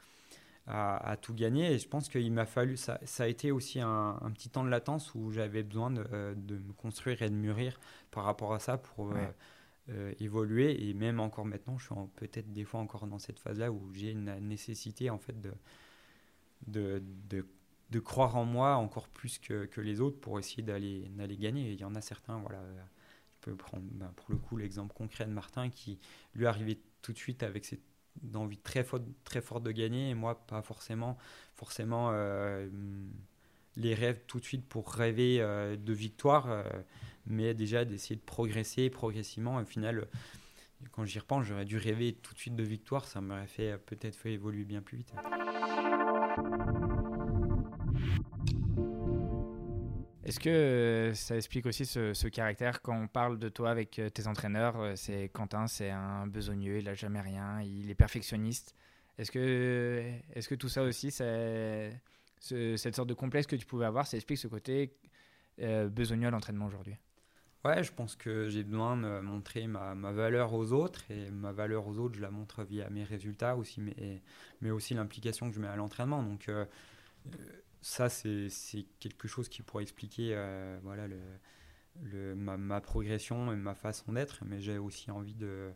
[0.66, 1.72] à, tout gagner.
[1.72, 4.70] Et je pense qu'il m'a fallu, ça, ça, a été aussi un, petit temps de
[4.70, 7.78] latence où j'avais besoin de, euh, de, me construire et de mûrir
[8.10, 9.12] par rapport à ça pour
[10.20, 10.88] évoluer.
[10.88, 14.10] Et même encore maintenant, je suis peut-être des fois encore dans cette phase-là où j'ai
[14.10, 15.52] une nécessité en fait de,
[16.66, 17.46] de, de
[17.90, 21.72] de croire en moi encore plus que, que les autres pour essayer d'aller gagner.
[21.72, 25.24] il y en a certains, voilà, je peux prendre ben, pour le coup l'exemple concret
[25.24, 25.98] de Martin qui
[26.34, 27.80] lui arrivait tout de suite avec cette
[28.34, 31.16] envie très forte, très forte de gagner et moi pas forcément,
[31.54, 32.68] forcément euh,
[33.76, 36.64] les rêves tout de suite pour rêver euh, de victoire, euh,
[37.28, 39.56] mais déjà d'essayer de progresser progressivement.
[39.56, 40.06] Au final,
[40.92, 44.16] quand j'y repense, j'aurais dû rêver tout de suite de victoire, ça m'aurait fait peut-être
[44.16, 45.12] fait évoluer bien plus vite.
[50.28, 54.10] Est-ce que euh, ça explique aussi ce, caractère quand on parle de toi avec euh,
[54.10, 54.78] tes entraîneurs?
[54.78, 58.74] Euh, C'est Quentin, c'est un besogneux, il n'a jamais rien, il est perfectionniste.
[59.16, 64.06] Est-ce que, est que tout ça aussi, cette sorte de complexe que tu pouvais avoir,
[64.06, 64.92] ça explique ce côté
[65.58, 66.94] besogneux à l'entraînement aujourd'hui?
[67.64, 71.86] Ouais, je pense que j'ai besoin de montrer ma, valeur aux autres et ma valeur
[71.86, 74.22] aux autres, je la montre via mes résultats aussi, mais,
[74.60, 76.22] mais aussi l'implication que je mets à l'entraînement.
[76.22, 76.48] Donc,
[77.80, 78.48] ça, c'est
[78.98, 81.06] quelque chose qui pourrait expliquer euh, voilà,
[82.02, 84.42] le, ma, progression et ma façon d'être.
[84.44, 85.70] Mais j'ai aussi envie de.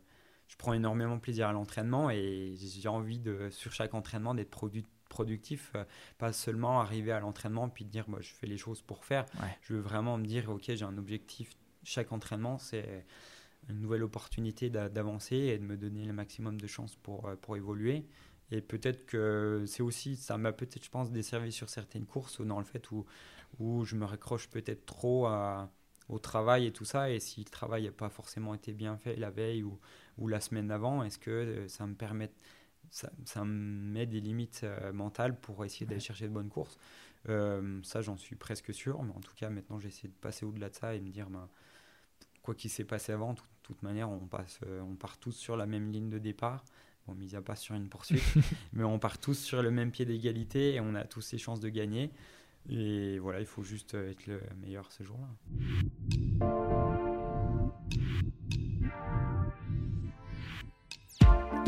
[0.48, 4.50] Je prends énormément plaisir à l'entraînement et j'ai envie, de, sur chaque entraînement, d'être
[5.08, 5.84] productif, euh,
[6.18, 9.24] pas seulement arriver à l'entraînement puis dire moi, je fais les choses pour faire.
[9.62, 11.56] Je veux vraiment me dire ok, j'ai un objectif.
[11.84, 13.04] Chaque entraînement, c'est
[13.68, 17.56] une nouvelle opportunité d'avancer et de me donner le maximum de chances pour, euh, pour
[17.56, 18.04] évoluer.
[18.50, 22.58] Et peut-être que c'est aussi, ça m'a peut-être, je pense, desservi sur certaines courses dans
[22.58, 23.06] le fait où,
[23.58, 25.26] où je me raccroche peut-être trop
[26.08, 27.10] au travail et tout ça.
[27.10, 29.78] Et si le travail n'a pas forcément été bien fait la veille ou,
[30.18, 32.30] ou la semaine d'avant, est-ce que euh, ça me permet,
[32.90, 36.78] ça, ça, me met des limites euh, mentales pour essayer d'aller chercher de bonnes courses?
[37.28, 39.02] Euh, Ça, j'en suis presque sûr.
[39.02, 41.48] Mais en tout cas, maintenant, j'essaie de passer au-delà de ça et me dire, ben,
[42.42, 45.66] quoi qu'il s'est passé avant, de toute manière, on, passe, on part tous sur la
[45.66, 46.64] même ligne de départ.
[47.06, 48.22] Bon, mis à pas sur une poursuite,
[48.72, 51.60] mais on part tous sur le même pied d'égalité et on a tous les chances
[51.60, 52.10] de gagner.
[52.68, 55.28] Et voilà, il faut juste être le meilleur ce jour-là.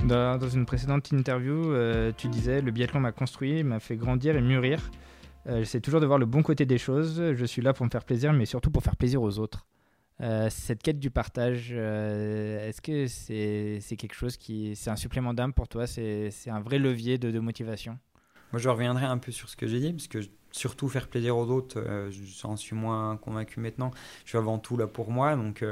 [0.07, 4.43] Dans, une précédente interview, euh, tu disais le biathlon m'a construit, m'a fait grandir et
[4.43, 4.91] mûrir.
[5.47, 7.33] Euh, J'essaie toujours de voir le bon côté des choses.
[7.35, 9.67] Je suis là pour me faire plaisir, mais surtout pour faire plaisir aux autres.
[10.21, 14.77] Euh, cette quête du partage, euh, est-ce que c'est quelque chose qui.
[14.77, 15.87] C'est un supplément d'âme pour toi?
[15.87, 17.99] C'est un vrai levier de, motivation?
[18.53, 20.21] Moi, je reviendrai un peu sur ce que j'ai dit, parce que
[20.53, 23.91] surtout faire plaisir aux autres, euh, j'en suis moins convaincu maintenant.
[24.25, 25.35] Je suis avant tout là pour moi.
[25.35, 25.65] Donc,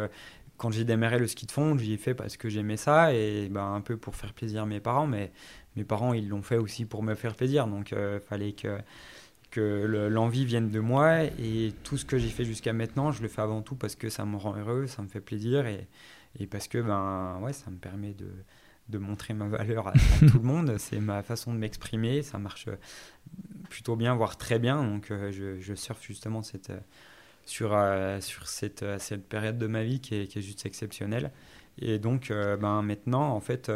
[0.56, 3.48] quand j'ai démarré le ski de fond, j'y ai fait parce que j'aimais ça et
[3.48, 5.06] ben, un peu pour faire plaisir à mes parents.
[5.06, 5.30] Mais
[5.76, 7.68] mes parents, ils l'ont fait aussi pour me faire plaisir.
[7.68, 8.78] Donc, il fallait que
[9.52, 13.28] que l'envie vienne de moi et tout ce que j'ai fait jusqu'à maintenant, je le
[13.28, 15.86] fais avant tout parce que ça me rend heureux, ça me fait plaisir et,
[16.40, 18.30] et parce que ben, ouais, ça me permet de,
[18.88, 20.74] de montrer ma valeur à, tout le monde.
[20.78, 22.68] C'est ma façon de m'exprimer, ça marche
[23.68, 24.82] plutôt bien, voire très bien.
[24.82, 26.72] Donc euh, je, je surfe justement cette,
[27.44, 31.30] sur, euh, sur cette, cette période de ma vie qui est, qui est juste exceptionnelle.
[31.78, 33.70] Et donc euh, ben, maintenant, en fait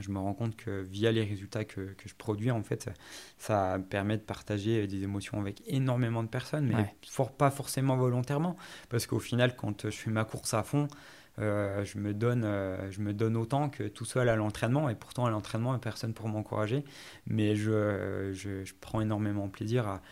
[0.00, 2.90] je me rends compte que via les résultats que, que, je produis, en fait,
[3.38, 6.94] ça permet de partager des émotions avec énormément de personnes, mais
[7.38, 8.56] pas forcément volontairement.
[8.88, 10.88] Parce qu'au final, quand je fais ma course à fond,
[11.38, 14.88] euh, je, me donne, euh, je me donne autant que tout seul à l'entraînement.
[14.88, 16.84] Et pourtant, à l'entraînement, il n'y a personne pour m'encourager.
[17.26, 20.02] Mais je, je, je, prends énormément plaisir à,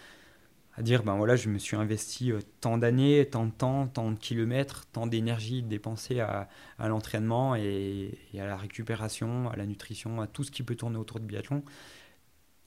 [0.76, 4.10] à dire ben voilà, je me suis investi euh, tant d'années, tant de temps, tant
[4.10, 10.26] de kilomètres, tant d'énergie dépensée à, l'entraînement et, à la récupération, à la nutrition, à
[10.26, 11.62] tout ce qui peut tourner autour de biathlon.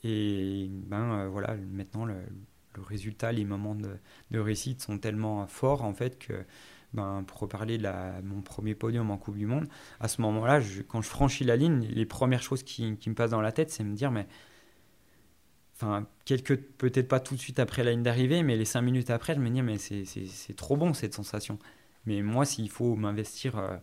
[0.04, 2.16] Et ben euh, voilà, maintenant le,
[2.78, 3.98] résultat, les moments de,
[4.32, 6.34] de, réussite sont tellement forts en fait que
[6.94, 7.89] ben, pour reparler de
[8.24, 9.68] mon premier podium en Coupe du Monde,
[10.00, 13.32] à ce moment-là, quand je franchis la ligne, les premières choses qui, qui me passent
[13.32, 14.28] dans la tête, c'est me dire mais
[15.76, 19.10] enfin, quelques, peut-être pas tout de suite après la ligne d'arrivée, mais les cinq minutes
[19.10, 21.60] après, je me dis, mais c'est trop bon cette sensation.
[22.06, 23.76] Mais moi, s'il faut m'investir euh,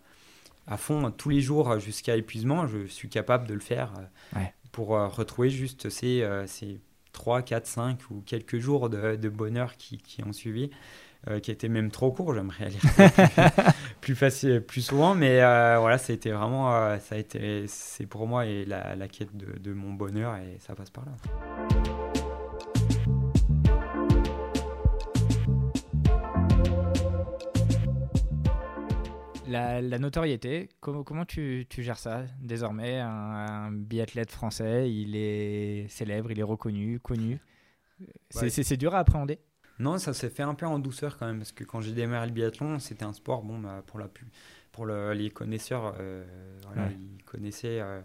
[0.67, 3.93] à fond tous les jours jusqu'à épuisement, je suis capable de le faire
[4.37, 4.41] euh,
[4.73, 6.81] pour euh, retrouver juste ces, ces
[7.13, 10.71] 3, 4, 5 ou quelques jours de, de bonheur qui, qui, ont suivi.
[11.43, 16.13] Qui étaient même trop courts, j'aimerais aller plus, plus, facile, plus souvent, mais voilà, ça
[16.13, 19.73] a été vraiment, ça a été, c'est pour moi et la, la quête de, de
[19.73, 21.13] mon bonheur et ça passe par là.
[29.51, 33.01] La, notoriété, comment, comment tu, tu, gères ça désormais?
[33.01, 37.41] Un, biathlète français, il est célèbre, il est reconnu, connu.
[38.31, 39.41] C'est dur à appréhender?
[39.81, 42.27] Non, ça s'est fait un peu en douceur quand même, parce que quand j'ai démarré
[42.27, 44.09] le biathlon, c'était un sport, bon, bah, pour, la,
[44.73, 46.23] pour le, les connaisseurs, euh,
[46.67, 48.03] voilà, ils connaissaient euh,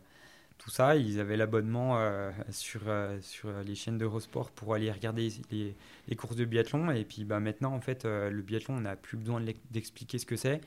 [0.57, 0.95] tout ça.
[0.95, 2.83] Ils avaient l'abonnement euh, sur,
[3.19, 5.75] sur les chaînes d'Eurosport pour aller regarder les,
[6.07, 6.91] les, courses de biathlon.
[6.91, 10.37] Et puis bah, maintenant, en fait, le biathlon, on n'a plus besoin d'expliquer ce que
[10.37, 10.61] c'est.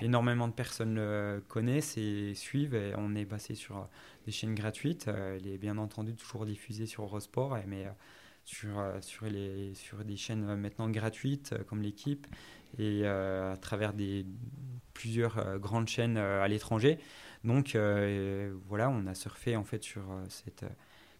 [0.00, 2.76] Énormément de personnes le connaissent et suivent.
[2.76, 3.88] Et on est passé sur
[4.26, 5.10] des chaînes gratuites.
[5.40, 7.88] il est bien entendu toujours diffusé sur Eurosport, mais
[8.44, 12.26] sur, sur, les, sur des chaînes maintenant gratuites comme l'équipe
[12.78, 14.24] et à travers des,
[14.94, 16.98] plusieurs grandes chaînes à l'étranger.
[17.44, 20.68] Donc euh, voilà, on a surfé en fait sur euh, cette euh,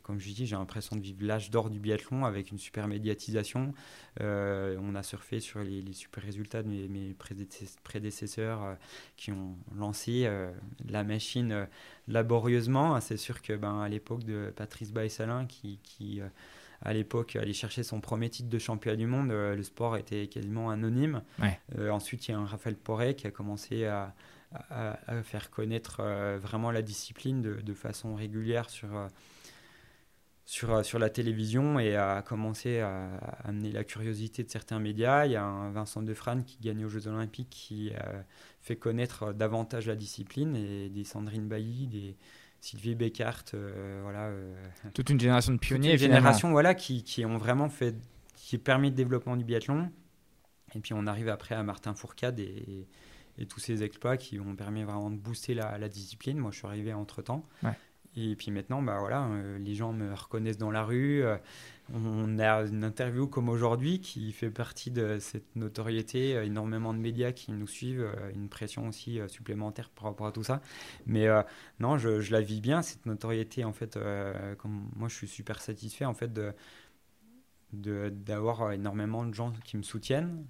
[0.02, 3.72] comme je dis, j'ai l'impression de vivre l'âge d'or du biathlon avec une super médiatisation.
[4.18, 7.14] on a surfé sur les, super résultats de mes,
[7.84, 8.76] prédécesseurs
[9.16, 10.28] qui ont lancé
[10.88, 11.68] la machine
[12.08, 13.00] laborieusement.
[13.00, 16.20] C'est sûr que ben, à l'époque de Patrice Baïsalin, qui, qui
[16.84, 20.70] à l'époque allait chercher son premier titre de champion du monde, le sport était quasiment
[20.70, 21.22] anonyme.
[21.90, 24.14] ensuite, il y a un Raphaël Porret qui a commencé à,
[24.70, 29.08] à, faire connaître euh, vraiment la discipline de, de façon régulière sur, euh,
[30.44, 33.08] sur, euh, sur la télévision et à commencer à,
[33.44, 35.26] amener la curiosité de certains médias.
[35.26, 37.92] Il y a un Vincent Defrane qui gagne aux Jeux Olympiques qui
[38.60, 42.16] fait connaître davantage la discipline et des Sandrine Bailly, des
[42.62, 43.44] Sylvie Beckart,
[44.02, 44.32] voilà.
[44.94, 45.90] toute une génération de pionniers.
[45.90, 47.94] Toute une génération voilà, qui, qui ont vraiment fait,
[48.36, 49.90] qui permis le développement du biathlon.
[50.74, 52.86] Et puis on arrive après à Martin Fourcade et,
[53.36, 56.38] et tous ces exploits qui ont permis vraiment de booster la, la discipline.
[56.38, 57.44] Moi, je suis arrivé entre temps.
[58.14, 61.22] Et puis maintenant, bah voilà, euh, les gens me reconnaissent dans la rue.
[61.24, 61.36] Euh,
[61.92, 66.36] on a une interview comme aujourd'hui qui fait partie de cette notoriété.
[66.36, 70.44] Euh, énormément de médias qui nous suivent, une pression aussi supplémentaire par rapport à tout
[70.44, 70.60] ça.
[71.06, 71.26] Mais
[71.80, 73.64] non, je, je, la vis bien cette notoriété.
[73.64, 73.98] En fait,
[74.58, 76.52] comme moi, je suis super satisfait en fait de
[77.72, 80.44] d'avoir énormément de gens qui me soutiennent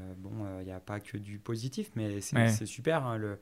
[0.00, 3.04] euh, bon, il euh, n'y a pas que du positif, mais c'est super.
[3.06, 3.38] Hein, le,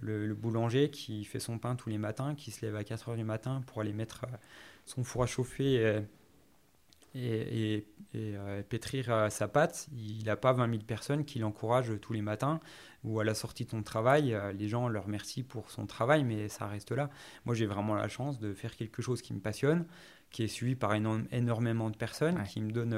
[0.00, 3.16] le, boulanger qui fait son pain tous les matins, qui se lève à 4 heures
[3.16, 4.36] du matin pour aller mettre euh,
[4.86, 6.02] son four à chauffer
[7.18, 8.36] et, et,
[8.68, 12.60] pétrir sa pâte, il n'a pas 20 000 personnes qui l'encouragent tous les matins
[13.04, 14.36] ou à la sortie de ton travail.
[14.58, 17.10] les gens leur remercient pour son travail, mais ça reste là.
[17.44, 19.84] Moi, j'ai vraiment la chance de faire quelque chose qui me passionne,
[20.30, 22.96] qui est suivi par énormément de personnes, qui me donne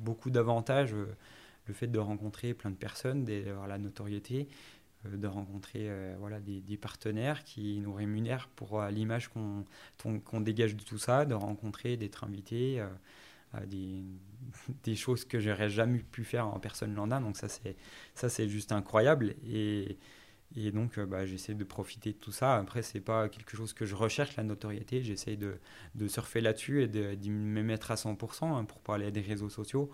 [0.00, 0.94] beaucoup d'avantages
[1.66, 4.48] le fait de rencontrer plein de personnes, d'avoir la notoriété,
[5.06, 10.76] euh, de rencontrer euh, voilà, des, partenaires qui nous rémunèrent pour euh, l'image qu'on dégage
[10.76, 12.82] de tout ça, de rencontrer, d'être invité
[13.66, 14.04] des,
[14.84, 17.20] des, choses que j'aurais jamais pu faire en personne lambda.
[17.20, 17.48] Donc ça,
[18.28, 19.34] c'est juste incroyable.
[19.46, 19.98] Et,
[20.56, 22.56] et donc, bah, j'essaie de profiter de tout ça.
[22.56, 25.02] Après, c'est pas quelque chose que je recherche, la notoriété.
[25.02, 25.58] J'essaie de,
[25.94, 29.90] de, surfer là-dessus et d'y me mettre à 100% hein, pour parler des réseaux sociaux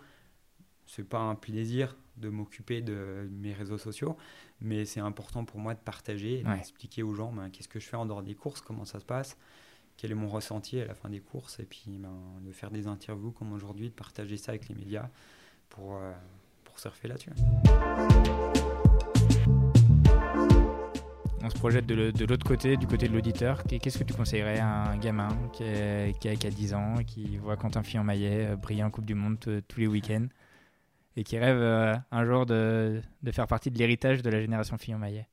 [0.89, 4.17] c'est pas un plaisir de m'occuper de mes réseaux sociaux,
[4.61, 7.87] mais c'est important pour moi de partager et d'expliquer aux gens ben, qu'est-ce que je
[7.87, 9.37] fais en dehors des courses, comment ça se passe,
[9.99, 12.87] quel est mon ressenti à la fin des courses, et puis ben, de faire des
[12.87, 15.11] interviews comme aujourd'hui, de partager ça avec les médias
[15.69, 16.13] pour, euh,
[16.77, 17.31] surfer là-dessus.
[21.43, 23.65] On se projette de l'autre côté, du côté de l'auditeur.
[23.65, 27.57] Qu'est-ce que tu conseillerais à un gamin qui, a, qui, a, 10 ans, qui voit
[27.57, 30.29] Quentin Fillon-Maillet euh, briller en Coupe du Monde tous les week-ends
[31.17, 34.79] et qui rêve euh, un jour de, de, faire partie de l'héritage de la génération
[34.79, 35.27] Fillon-Maillet?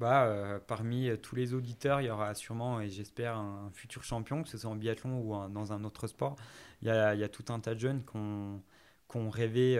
[0.00, 4.02] Bah, euh, Parmi euh, tous les auditeurs, il y aura sûrement, et j'espère, un futur
[4.02, 6.36] champion, que ce soit en biathlon ou dans un autre sport.
[6.82, 9.78] Il y, a, tout un tas de jeunes qui ont, rêvait,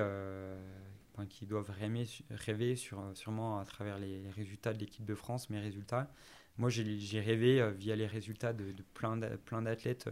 [1.31, 5.61] qui doivent rêver, rêver sur, sûrement à travers les résultats de l'équipe de France, mes
[5.61, 6.11] résultats.
[6.59, 10.11] Moi, j'ai rêvé via les résultats de, de plein d'athlètes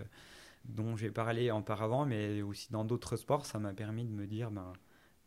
[0.65, 4.51] dont j'ai parlé auparavant, mais aussi dans d'autres sports, ça m'a permis de me dire,
[4.51, 4.73] ben,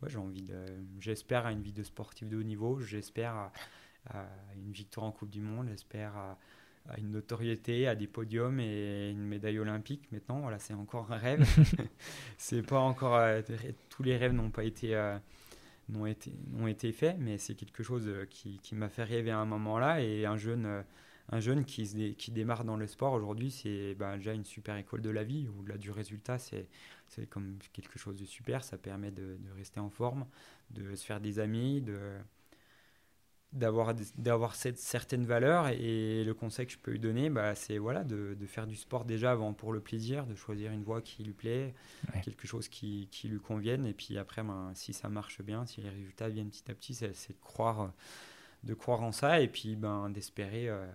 [0.08, 0.66] j'ai envie de,
[1.00, 3.52] j'espère à une vie de sportif de haut niveau, j'espère
[4.10, 6.38] à, une victoire en Coupe du Monde, j'espère à,
[6.98, 10.12] une notoriété, à des podiums et une médaille olympique.
[10.12, 11.48] Maintenant, voilà, c'est encore un rêve.
[12.38, 13.42] c'est pas encore, euh,
[13.90, 15.18] tous les rêves n'ont pas été, euh,
[15.90, 19.30] n'ont été, n'ont été faits, mais c'est quelque chose euh, qui, qui m'a fait rêver
[19.30, 20.84] à un moment là et un jeune
[21.32, 25.02] un jeune qui, qui démarre dans le sport aujourd'hui, c'est ben, déjà une super école
[25.02, 25.48] de la vie.
[25.60, 26.68] Au-delà du résultat, c'est
[27.30, 28.64] comme quelque chose de super.
[28.64, 30.26] Ça permet de, rester en forme,
[30.72, 31.98] de se faire des amis, de
[33.54, 37.78] d'avoir d'avoir cette certaine valeur et le conseil que je peux lui donner bah, c'est
[37.78, 41.02] voilà de, de, faire du sport déjà avant pour le plaisir de choisir une voie
[41.02, 41.74] qui lui plaît
[42.24, 45.82] quelque chose qui, qui, lui convienne et puis après ben, si ça marche bien si
[45.82, 47.92] les résultats viennent petit à petit c'est de croire
[48.64, 50.86] de croire en ça et puis ben, d'espérer euh,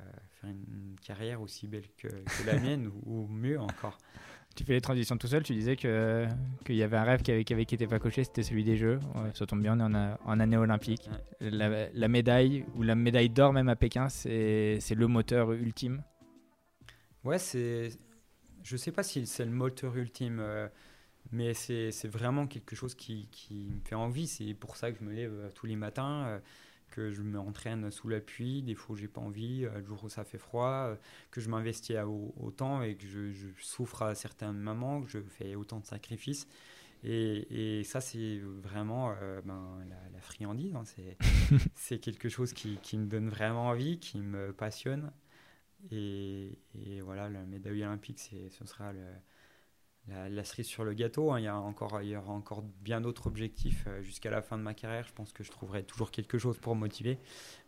[0.40, 2.08] faire une, carrière aussi belle que,
[2.44, 3.98] la mienne ou, mieux encore.
[4.56, 6.28] Tu fais les transitions tout seul, tu disais qu'il
[6.70, 8.98] y avait un rêve qui n'était qui pas coché, c'était celui des Jeux.
[9.34, 11.10] ça tombe bien, on est en, année olympique.
[11.40, 16.02] La, médaille, ou la médaille d'or même à Pékin, c'est le moteur ultime
[17.22, 17.90] Ouais, c'est.
[18.62, 20.68] Je sais pas si c'est le moteur ultime, euh,
[21.32, 24.26] mais c'est vraiment quelque chose qui, qui, me fait envie.
[24.26, 26.40] C'est pour ça que je me lève euh, tous les matins
[26.96, 30.02] que je m'entraîne sous la pluie, des fois où j'ai pas envie, euh, le jour
[30.04, 30.96] où ça fait froid, euh,
[31.30, 31.96] que je m'investis
[32.38, 36.48] autant et que je, souffre à certains moments, que je fais autant de sacrifices.
[37.04, 39.78] Et, et ça, c'est vraiment euh, ben,
[40.14, 40.74] la, friandise.
[40.74, 40.84] Hein.
[41.74, 45.12] c'est quelque chose qui, qui, me donne vraiment envie, qui me passionne.
[45.90, 49.04] Et, et voilà, la médaille olympique, ce sera le,
[50.08, 51.32] la, cerise sur le gâteau.
[51.32, 51.40] Hein.
[51.40, 54.56] Il, y a encore, il y aura encore bien d'autres objectifs euh, jusqu'à la fin
[54.56, 55.06] de ma carrière.
[55.06, 57.18] Je pense que je trouverai toujours quelque chose pour me motiver.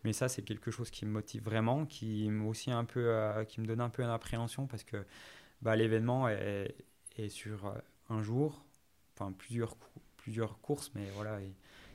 [0.03, 3.61] Mais ça, c'est quelque chose qui me motive vraiment, qui, aussi un peu, euh, qui
[3.61, 5.05] me donne un peu une appréhension parce que
[5.61, 6.75] bah, l'événement est,
[7.27, 7.73] sur euh,
[8.09, 8.63] un jour,
[9.13, 9.75] enfin plusieurs,
[10.15, 11.39] plusieurs courses, mais voilà,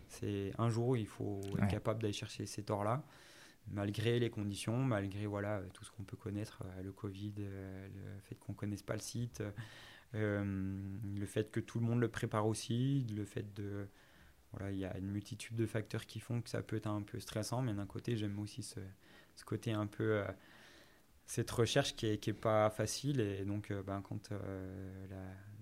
[0.09, 3.03] c'est un jour où il faut être capable d'aller chercher ces torts-là
[3.69, 8.53] malgré les conditions, malgré voilà tout ce qu'on peut connaître, le Covid, le fait qu'on
[8.53, 9.43] ne connaisse pas le site,
[10.15, 13.89] le fait que tout le monde le prépare aussi, le fait de
[14.57, 17.03] voilà, il y a une multitude de facteurs qui font que ça peut être un
[17.03, 18.79] peu stressant, mais d'un côté, j'aime aussi ce,
[19.35, 20.19] ce, côté un peu.
[20.19, 20.25] Euh,
[21.27, 24.29] cette recherche qui est, qui est, pas facile, et donc euh, ben, quand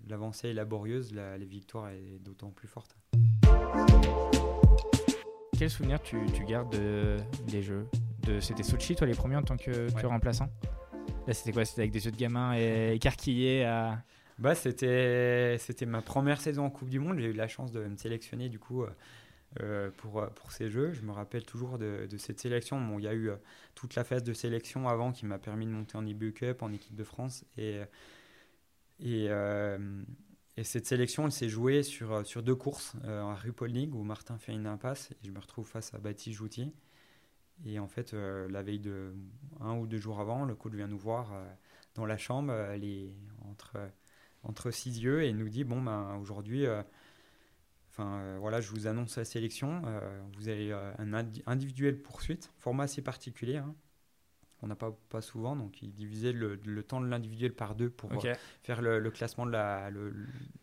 [0.09, 2.97] l'avancée est laborieuse, la, les victoires est d'autant plus forte.
[5.57, 6.77] Quel souvenir tu, tu gardes
[7.47, 7.87] des Jeux?
[8.27, 10.49] De, C'était Sochi, toi, les premiers en tant que, que remplaçant?
[11.27, 11.65] Là, c'était quoi?
[11.65, 14.03] C'était avec des yeux de gamin et écarquillés à.
[14.39, 17.19] Bah, c'était, c'était ma première saison en Coupe du Monde.
[17.19, 18.91] J'ai eu la chance de me sélectionner du coup euh,
[19.61, 20.93] euh, pour, pour ces Jeux.
[20.93, 22.81] Je me rappelle toujours de, cette sélection.
[22.81, 23.37] Bon, il y a eu euh,
[23.75, 26.73] toute la phase de sélection avant qui m'a permis de monter en IBU Cup, en
[26.73, 27.45] équipe de France.
[27.59, 27.83] Et,
[29.01, 29.29] et,
[30.57, 32.97] et cette sélection, elle s'est jouée sur, sur deux courses.
[33.05, 36.39] en RuPaul League où Martin fait une impasse et je me retrouve face à Baptiste
[36.39, 36.73] Joutier.
[37.65, 39.15] Et en fait, la veille de
[39.61, 41.33] un ou deux jours avant, le coach vient nous voir
[41.95, 42.53] dans la chambre.
[42.53, 43.13] Est
[43.45, 43.77] entre
[44.45, 46.83] entre six yeux et nous dit bon ben aujourd'hui euh,
[47.91, 51.13] enfin euh, voilà je vous annonce la sélection euh, vous avez un
[51.47, 53.75] individuel poursuite format assez particulier hein.
[54.63, 58.11] on n'a pas, pas souvent donc il divisait le, temps de l'individuel par deux pour
[58.63, 59.91] faire le, classement de la,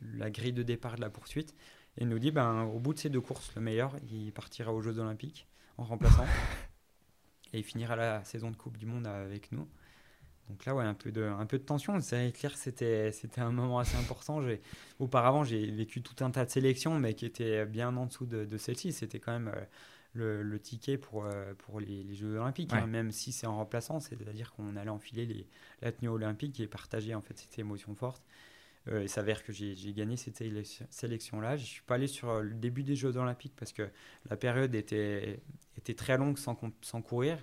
[0.01, 1.55] la grille de départ de la poursuite.
[1.97, 4.81] Et nous dit ben au bout de ces deux courses le meilleur il partira aux
[4.81, 6.25] Jeux Olympiques en remplaçant.
[7.51, 9.67] Et il finira la saison de Coupe du Monde avec nous
[10.49, 11.99] donc là, ouais, un peu de, un peu de tension.
[12.01, 14.41] C'est clair que c'était, c'était un moment assez important.
[14.41, 14.62] J'ai,
[14.97, 18.57] auparavant, j'ai vécu tout un tas de sélections, mais qui étaient bien en dessous de,
[18.57, 18.91] celle-ci.
[18.91, 19.53] C'était quand même
[20.17, 23.99] euh, le, ticket pour, euh, pour les, Jeux Olympiques, hein, même si c'est en remplaçant.
[23.99, 25.47] C'est-à-dire qu'on allait enfiler les,
[25.81, 28.23] la tenue olympique et partager en fait cette émotion forte.
[28.88, 30.41] Euh, il s'avère que j'ai, gagné cette
[30.89, 31.57] sélection-là.
[31.57, 33.88] Je ne suis pas allé sur le début des Jeux Olympiques parce que
[34.29, 35.41] la période était,
[35.77, 37.38] était très longue sans, sans courir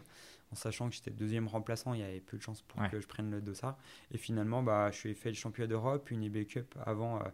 [0.52, 3.06] en sachant que j'étais deuxième remplaçant, il y avait peu de chances pour que je
[3.06, 3.76] prenne le dossard.
[4.12, 7.24] Et finalement, bah, je suis fait le championnat d'Europe, une eBay Cup avant, euh,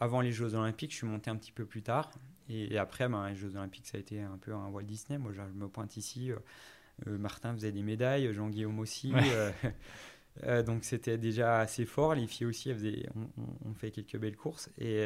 [0.00, 0.92] avant les Jeux Olympiques.
[0.92, 2.10] Je suis monté un petit peu plus tard.
[2.48, 5.18] Et, après, bah, les Jeux Olympiques, ça a été un peu un Walt Disney.
[5.18, 6.32] Moi, je me pointe ici.
[6.32, 6.36] Euh,
[7.06, 9.12] euh, Martin faisait des médailles, Jean-Guillaume aussi.
[10.66, 12.14] donc c'était déjà assez fort.
[12.14, 13.10] Les filles aussi, elles
[13.66, 14.70] on, fait quelques belles courses.
[14.78, 15.02] Et,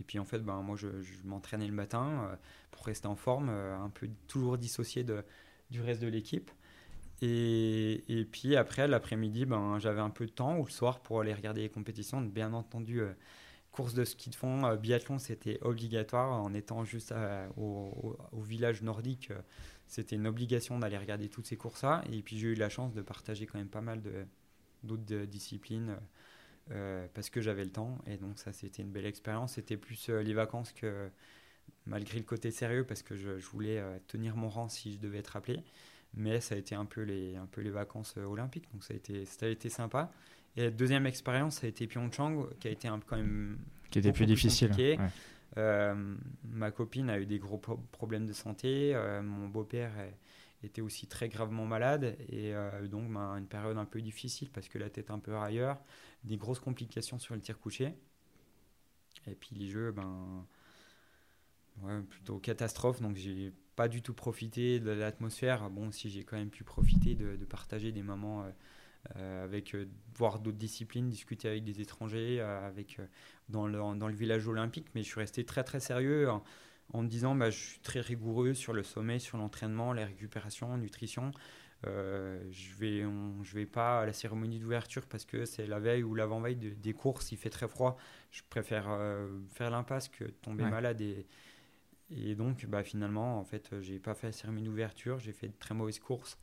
[0.00, 0.88] et puis en fait, ben, moi, je,
[1.24, 2.38] m'entraînais le matin
[2.70, 5.24] pour rester en forme, un peu toujours dissocié de,
[5.72, 6.50] du reste de l'équipe.
[7.22, 11.20] Et, et, puis après, l'après-midi, ben, j'avais un peu de temps ou le soir pour
[11.20, 12.20] aller regarder les compétitions.
[12.20, 13.12] Bien entendu, euh,
[13.70, 16.42] course de ski de fond, biathlon, c'était obligatoire.
[16.42, 17.14] En étant juste
[17.56, 19.32] au, village nordique,
[19.86, 22.04] c'était une obligation d'aller regarder toutes ces courses-là.
[22.12, 24.02] Et puis j'ai eu la chance de partager quand même pas mal
[24.82, 25.96] d'autres disciplines
[27.14, 27.98] parce que j'avais le temps.
[28.06, 29.54] Et donc ça, c'était une belle expérience.
[29.54, 31.08] C'était plus les vacances que
[31.86, 35.36] malgré le côté sérieux, parce que je, voulais tenir mon rang si je devais être
[35.36, 35.62] appelé
[36.14, 38.94] mais ça a été un peu les, un peu les vacances euh, olympiques, donc ça
[38.94, 40.10] a été, ça a été sympa.
[40.56, 43.58] Et la deuxième expérience, ça a été Pyeongchang, qui a été un, quand même.
[43.90, 44.70] Qui était plus difficile.
[45.58, 46.14] Euh,
[46.44, 49.92] ma copine a eu des gros problèmes de santé, euh, mon beau-père
[50.62, 52.54] était aussi très gravement malade, et
[52.88, 55.78] donc ben, une période un peu difficile parce que la tête un peu ailleurs,
[56.24, 57.94] des grosses complications sur le tir couché.
[59.26, 60.46] Et puis les jeux, ben.
[61.80, 65.70] Ouais, plutôt catastrophe, donc j'ai pas du tout profité de l'atmosphère.
[65.70, 68.50] Bon, si j'ai quand même pu profiter de, partager des moments euh,
[69.16, 72.98] euh, avec, euh, voir d'autres disciplines, discuter avec des étrangers, avec,
[73.48, 76.28] dans, le, dans le village olympique, mais je suis resté très très sérieux
[76.92, 80.76] en, me disant bah, je suis très rigoureux sur le sommet, sur l'entraînement, la récupération,
[80.76, 81.32] nutrition.
[81.84, 83.02] je vais
[83.42, 86.92] je vais pas à la cérémonie d'ouverture parce que c'est la veille ou l'avant-veille des
[86.92, 87.96] courses, il fait très froid.
[88.30, 88.94] Je préfère
[89.54, 91.26] faire l'impasse que tomber malade et,
[92.16, 95.54] et donc, bah, finalement, en fait, j'ai pas fait la cérémonie d'ouverture, j'ai fait de
[95.58, 96.38] très mauvaises courses.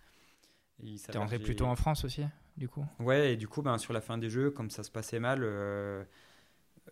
[1.12, 2.24] T'es rentré plutôt en France aussi,
[2.58, 2.86] du coup?
[3.00, 5.44] Ouais, et du coup, ben, sur la fin des jeux, comme ça se passait mal,
[5.44, 6.04] euh,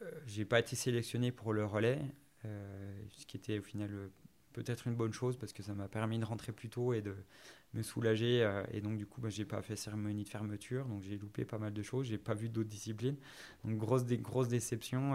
[0.01, 2.01] euh j'ai pas été sélectionné pour le relais,
[2.45, 4.07] euh, ce qui était au final euh,
[4.53, 7.15] peut-être une bonne chose parce que ça m'a permis de rentrer plus tôt et de
[7.73, 8.49] me soulager.
[8.71, 11.59] et donc, du coup, ben, j'ai pas fait cérémonie de fermeture, donc j'ai loupé pas
[11.59, 13.17] mal de choses, j'ai pas vu d'autres disciplines.
[13.63, 15.13] Donc, grosse, des grosses déceptions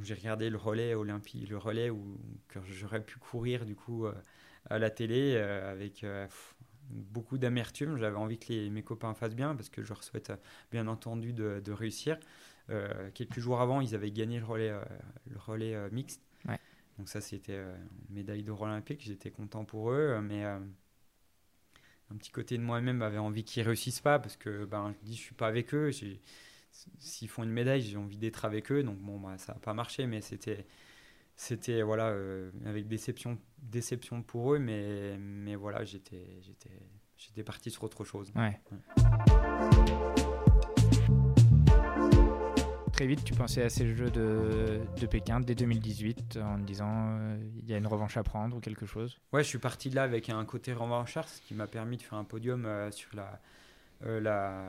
[0.00, 2.18] j'ai regardé le relais olympique, le relais où
[2.48, 4.14] que j'aurais pu courir du coup euh,
[4.70, 6.26] à la télé euh, avec euh,
[6.88, 7.98] beaucoup d'amertume.
[7.98, 10.32] J'avais envie que les, mes copains fassent bien parce que je leur souhaite
[10.70, 12.18] bien entendu de, de réussir.
[13.14, 14.72] quelques jours avant, ils avaient gagné le relais,
[15.30, 16.22] le relais mixte.
[16.98, 19.00] Donc ça, c'était une médaille d'or olympique.
[19.02, 24.18] J'étais content pour eux, mais un petit côté de moi-même avait envie qu'ils réussissent pas
[24.18, 25.90] parce que ben, je dis, je suis pas avec eux.
[25.90, 26.20] J'ai
[26.98, 28.82] s'ils font une médaille, j'ai envie d'être avec eux.
[28.82, 30.66] Donc bon, bah, ça n'a pas marché, mais c'était,
[31.36, 36.78] c'était voilà, euh, avec déception, déception pour eux, mais, mais voilà, j'étais, j'étais,
[37.16, 38.32] j'étais parti sur autre chose.
[42.92, 47.16] Très vite, tu pensais à ces Jeux de, de Pékin dès 2018 en te disant
[47.18, 49.18] euh, il y a une revanche à prendre ou quelque chose?
[49.32, 52.02] Ouais, je suis parti de là avec un côté revanchard, ce qui m'a permis de
[52.02, 53.40] faire un podium euh, sur la,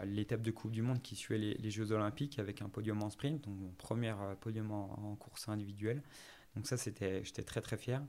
[0.06, 3.44] l'étape de Coupe du Monde qui suivait les, Jeux Olympiques avec un podium en sprint,
[3.44, 6.02] donc mon premier euh, podium en, course individuelle.
[6.56, 8.02] Donc ça, c'était, j'étais très très fier.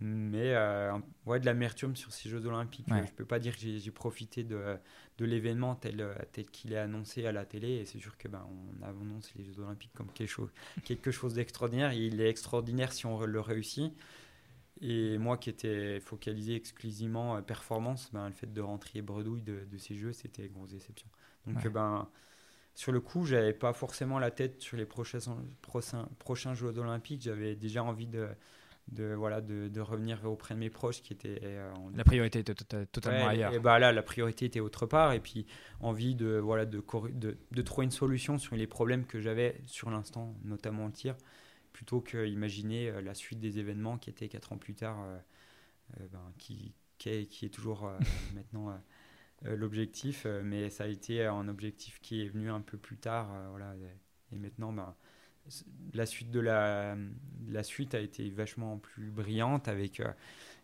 [0.00, 0.96] Mais euh,
[1.26, 2.86] ouais, de l'amertume sur ces Jeux Olympiques.
[2.88, 4.76] Je ne peux pas dire que j'ai, profité de,
[5.16, 7.68] de l'événement tel, tel qu'il est annoncé à la télé.
[7.68, 10.52] Et c'est sûr que ben, on annonce les Jeux Olympiques comme quelque chose,
[10.84, 11.92] quelque chose d'extraordinaire.
[11.94, 13.92] Il est extraordinaire si on le réussit.
[14.80, 19.66] Et moi qui étais focalisé exclusivement à performance, ben, le fait de rentrer bredouille de,
[19.78, 21.08] ces jeux, c'était grosse déception.
[21.46, 22.08] Donc ben,
[22.74, 25.18] sur le coup, j'avais pas forcément la tête sur les prochains,
[25.62, 27.22] prochains, prochains Jeux olympiques.
[27.22, 28.28] J'avais déjà envie de,
[28.92, 31.40] de, voilà, de, de, revenir auprès de mes proches qui étaient...
[31.42, 33.52] Euh, la priorité était totalement ailleurs.
[33.52, 35.12] Et bah là, la priorité était autre part.
[35.12, 35.44] Et puis
[35.80, 39.90] envie de, voilà, de, de, de trouver une solution sur les problèmes que j'avais sur
[39.90, 41.16] l'instant, notamment le tir
[41.72, 45.18] plutôt qu'imaginer euh, la suite des événements qui étaient quatre ans plus tard, euh,
[46.00, 46.74] euh, ben, qui,
[47.06, 47.90] est, toujours
[48.34, 48.80] maintenant
[49.42, 53.30] l'objectif, mais ça a été un objectif qui est venu un peu plus tard.
[54.32, 54.94] et maintenant, ben,
[55.94, 60.02] la suite de la suite a été vachement plus brillante avec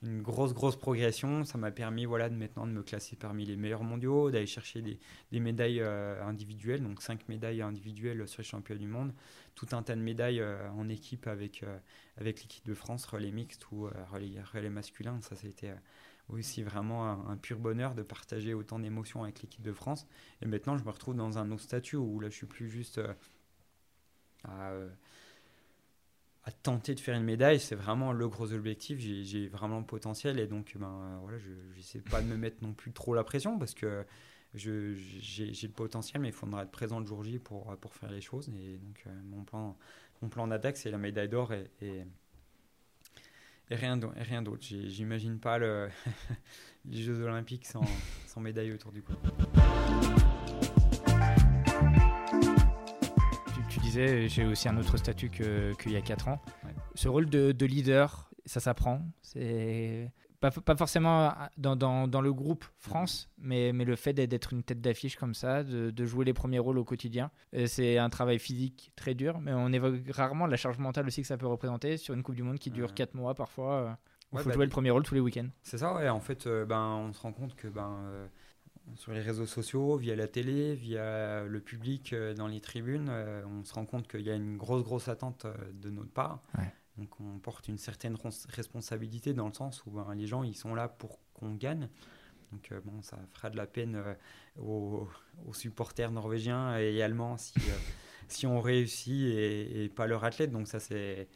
[0.05, 3.57] une grosse grosse progression ça m'a permis voilà de maintenant de me classer parmi les
[3.57, 4.99] meilleurs mondiaux d'aller chercher des,
[5.33, 9.13] des médailles individuelles donc cinq médailles individuelles sur les championnats du monde
[9.55, 11.79] tout un tas de médailles euh, en équipe avec, euh,
[12.19, 15.21] avec l'équipe de France, relais mixte ou euh, relais, relais, masculin.
[15.23, 15.75] Ça, c'était
[16.29, 20.07] aussi vraiment un, pur bonheur de partager autant d'émotions avec l'équipe de France.
[20.43, 23.01] Et maintenant, je me retrouve dans un autre statut où là, je suis plus juste
[24.45, 24.73] à,
[26.45, 27.61] à, tenter de faire une médaille.
[27.61, 28.99] C'est vraiment le gros objectif.
[28.99, 32.73] J'ai vraiment le potentiel et donc, ben, voilà, je n'essaie pas de me mettre non
[32.73, 34.05] plus trop la pression parce que
[34.55, 34.95] j'ai
[35.63, 38.49] le potentiel, mais il faudra être présent le jour J pour, pour faire les choses.
[38.49, 39.77] Et donc, euh, mon plan,
[40.23, 42.05] mon plan d'attaque, c'est la médaille d'or et, et,
[43.71, 44.59] rien d'autre.
[44.61, 45.89] J'imagine pas le
[46.85, 47.85] les Jeux Olympiques sans,
[48.27, 49.15] sans médaille autour du cou.
[53.95, 56.43] Disais, j'ai aussi un autre statut qu'il y a 4 ans.
[56.95, 59.03] Ce rôle de, de leader, ça s'apprend.
[59.23, 64.53] C'est Pas, pas forcément dans, dans, dans, le groupe France, mais, mais le fait d'être
[64.53, 67.31] une tête d'affiche comme ça, de, de, jouer les premiers rôles au quotidien,
[67.67, 71.29] c'est un travail physique très dur, mais on évoque rarement la charge mentale aussi que
[71.29, 73.99] ça peut représenter sur une Coupe du Monde qui dure 4 mois parfois.
[74.33, 75.49] Il faut bah, jouer le premier rôle tous les week-ends.
[75.63, 76.09] C'est ça, ouais.
[76.09, 78.29] En fait, ben, on se rend compte que ben,
[78.97, 83.43] sur les réseaux sociaux, via la télé, via le public euh, dans les tribunes, euh,
[83.47, 86.43] on se rend compte qu'il y a une grosse, grosse attente euh, de notre part.
[86.97, 88.17] Donc on porte une certaine
[88.51, 91.89] responsabilité dans le sens où ben, les gens, ils sont là pour qu'on gagne.
[92.53, 94.01] Donc bon, ça fera de la peine
[94.61, 95.09] aux,
[95.53, 97.55] supporters norvégiens et allemands si,
[98.29, 100.53] si on réussit et, et, pas leur athlète.
[100.53, 101.27] Donc ça, c'est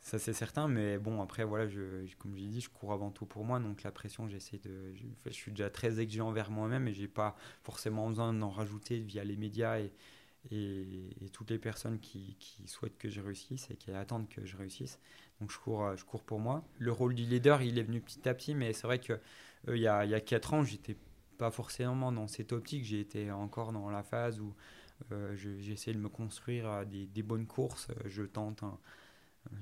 [0.00, 3.26] ça, c'est certain, mais bon, après, voilà, je, comme j'ai dit, je cours avant tout
[3.26, 4.94] pour moi, donc la pression, j'essaie de.
[4.94, 9.24] Je, suis déjà très exigeant envers moi-même et j'ai pas forcément besoin d'en rajouter via
[9.24, 9.92] les médias et,
[10.50, 14.56] et, toutes les personnes qui, qui, souhaitent que je réussisse et qui attendent que je
[14.56, 14.98] réussisse.
[15.40, 16.64] Donc je cours, je cours pour moi.
[16.78, 19.76] Le rôle du leader, il est venu petit à petit, mais c'est vrai que euh,
[19.76, 20.96] il, y a, y a 4 ans, j'étais
[21.36, 24.54] pas forcément dans cette optique, j'ai été encore dans la phase où
[25.12, 28.64] euh, j'essaie de me construire des, des bonnes courses, je tente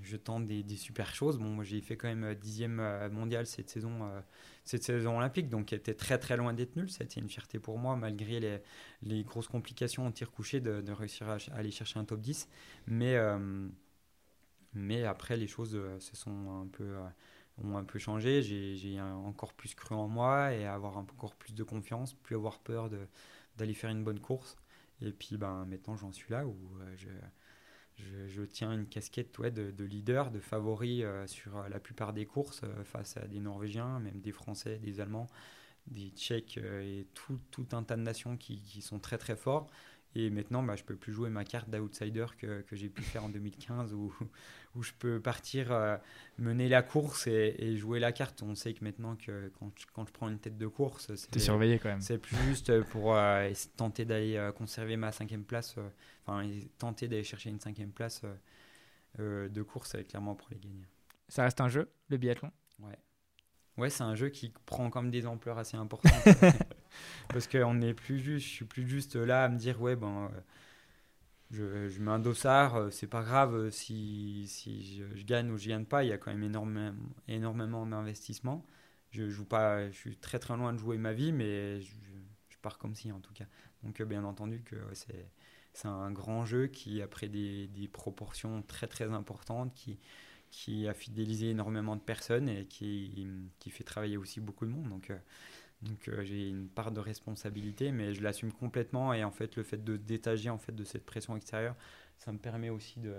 [0.02, 1.38] je tente des, super choses.
[1.38, 4.20] Bon, moi j'ai fait quand même euh, dixième euh, mondial cette saison, euh,
[4.64, 6.90] cette saison olympique, donc qui était très très loin d'être nul.
[6.90, 8.62] C'était une fierté pour moi, malgré
[9.02, 12.48] les, grosses complications en tir couché, de, de, réussir à, aller chercher un top 10.
[12.86, 13.16] Mais,
[14.74, 16.96] mais après, les choses se sont un peu,
[17.62, 18.42] ont un peu changé.
[18.42, 22.90] J'ai encore plus cru en moi et avoir encore plus de confiance, plus avoir peur
[23.56, 24.56] d'aller faire une bonne course.
[25.02, 26.56] Et puis ben, maintenant, j'en suis là où
[26.96, 27.08] je
[27.96, 32.26] je, tiens une casquette ouais, de, leader, de favori euh, sur euh, la plupart des
[32.26, 35.28] courses euh, face à des Norvégiens, même des Français, des Allemands,
[35.86, 37.38] des Tchèques et tout,
[37.72, 39.68] un tas de nations qui sont très très forts.
[40.14, 43.02] Et maintenant, bah, je ne peux plus jouer ma carte d'outsider que, que j'ai pu
[43.02, 44.14] faire en 2015 où,
[44.74, 45.96] où je peux partir euh,
[46.38, 48.42] mener la course et, jouer la carte.
[48.42, 51.38] On sait que maintenant, que quand, je, quand je prends une tête de course, c'est
[51.38, 52.00] surveillé quand même.
[52.00, 55.76] C'est plus juste pour euh, tenter d'aller euh, conserver ma cinquième place,
[56.24, 56.48] enfin
[56.78, 58.22] tenter d'aller chercher une cinquième place
[59.18, 60.86] de course, clairement pour les gagner.
[61.28, 62.52] Ça reste un jeu, le biathlon?
[62.78, 62.98] Ouais.
[63.76, 66.12] Ouais, c'est un jeu qui prend comme des ampleurs assez importantes.
[67.28, 70.30] parce qu'on n'est plus juste, je suis plus juste là à me dire, ouais, ben,
[71.50, 75.58] je, je mets un dossard, euh, c'est pas grave euh, si, si je, gagne ou
[75.58, 76.94] je gagne pas, il y a quand même énormément,
[77.28, 78.66] énormément d'investissement.
[79.10, 81.92] Je, joue pas, je suis très très loin de jouer ma vie, mais je,
[82.62, 83.44] pars comme si en tout cas.
[83.84, 85.30] Donc, euh, bien entendu, que c'est.
[85.72, 89.98] C'est un grand jeu qui a pris des, des proportions très très importantes, qui,
[90.50, 93.28] qui a fidélisé énormément de personnes et qui,
[93.58, 94.88] qui fait travailler aussi beaucoup de monde.
[94.88, 95.18] Donc, euh,
[95.82, 99.12] donc euh, j'ai une part de responsabilité, mais je l'assume complètement.
[99.12, 101.76] Et en fait, le fait de détager en fait, de cette pression extérieure,
[102.18, 103.14] ça me permet aussi de,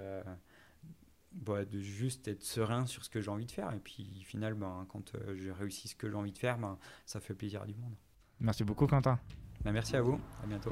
[1.34, 3.72] bah, de juste être serein sur ce que j'ai envie de faire.
[3.74, 6.58] Et puis, au final, ben, quand euh, je réussis ce que j'ai envie de faire,
[6.58, 7.96] ben, ça fait plaisir du monde.
[8.40, 9.20] Merci beaucoup, Quentin.
[9.64, 10.20] Ben, merci à vous.
[10.44, 10.72] À bientôt.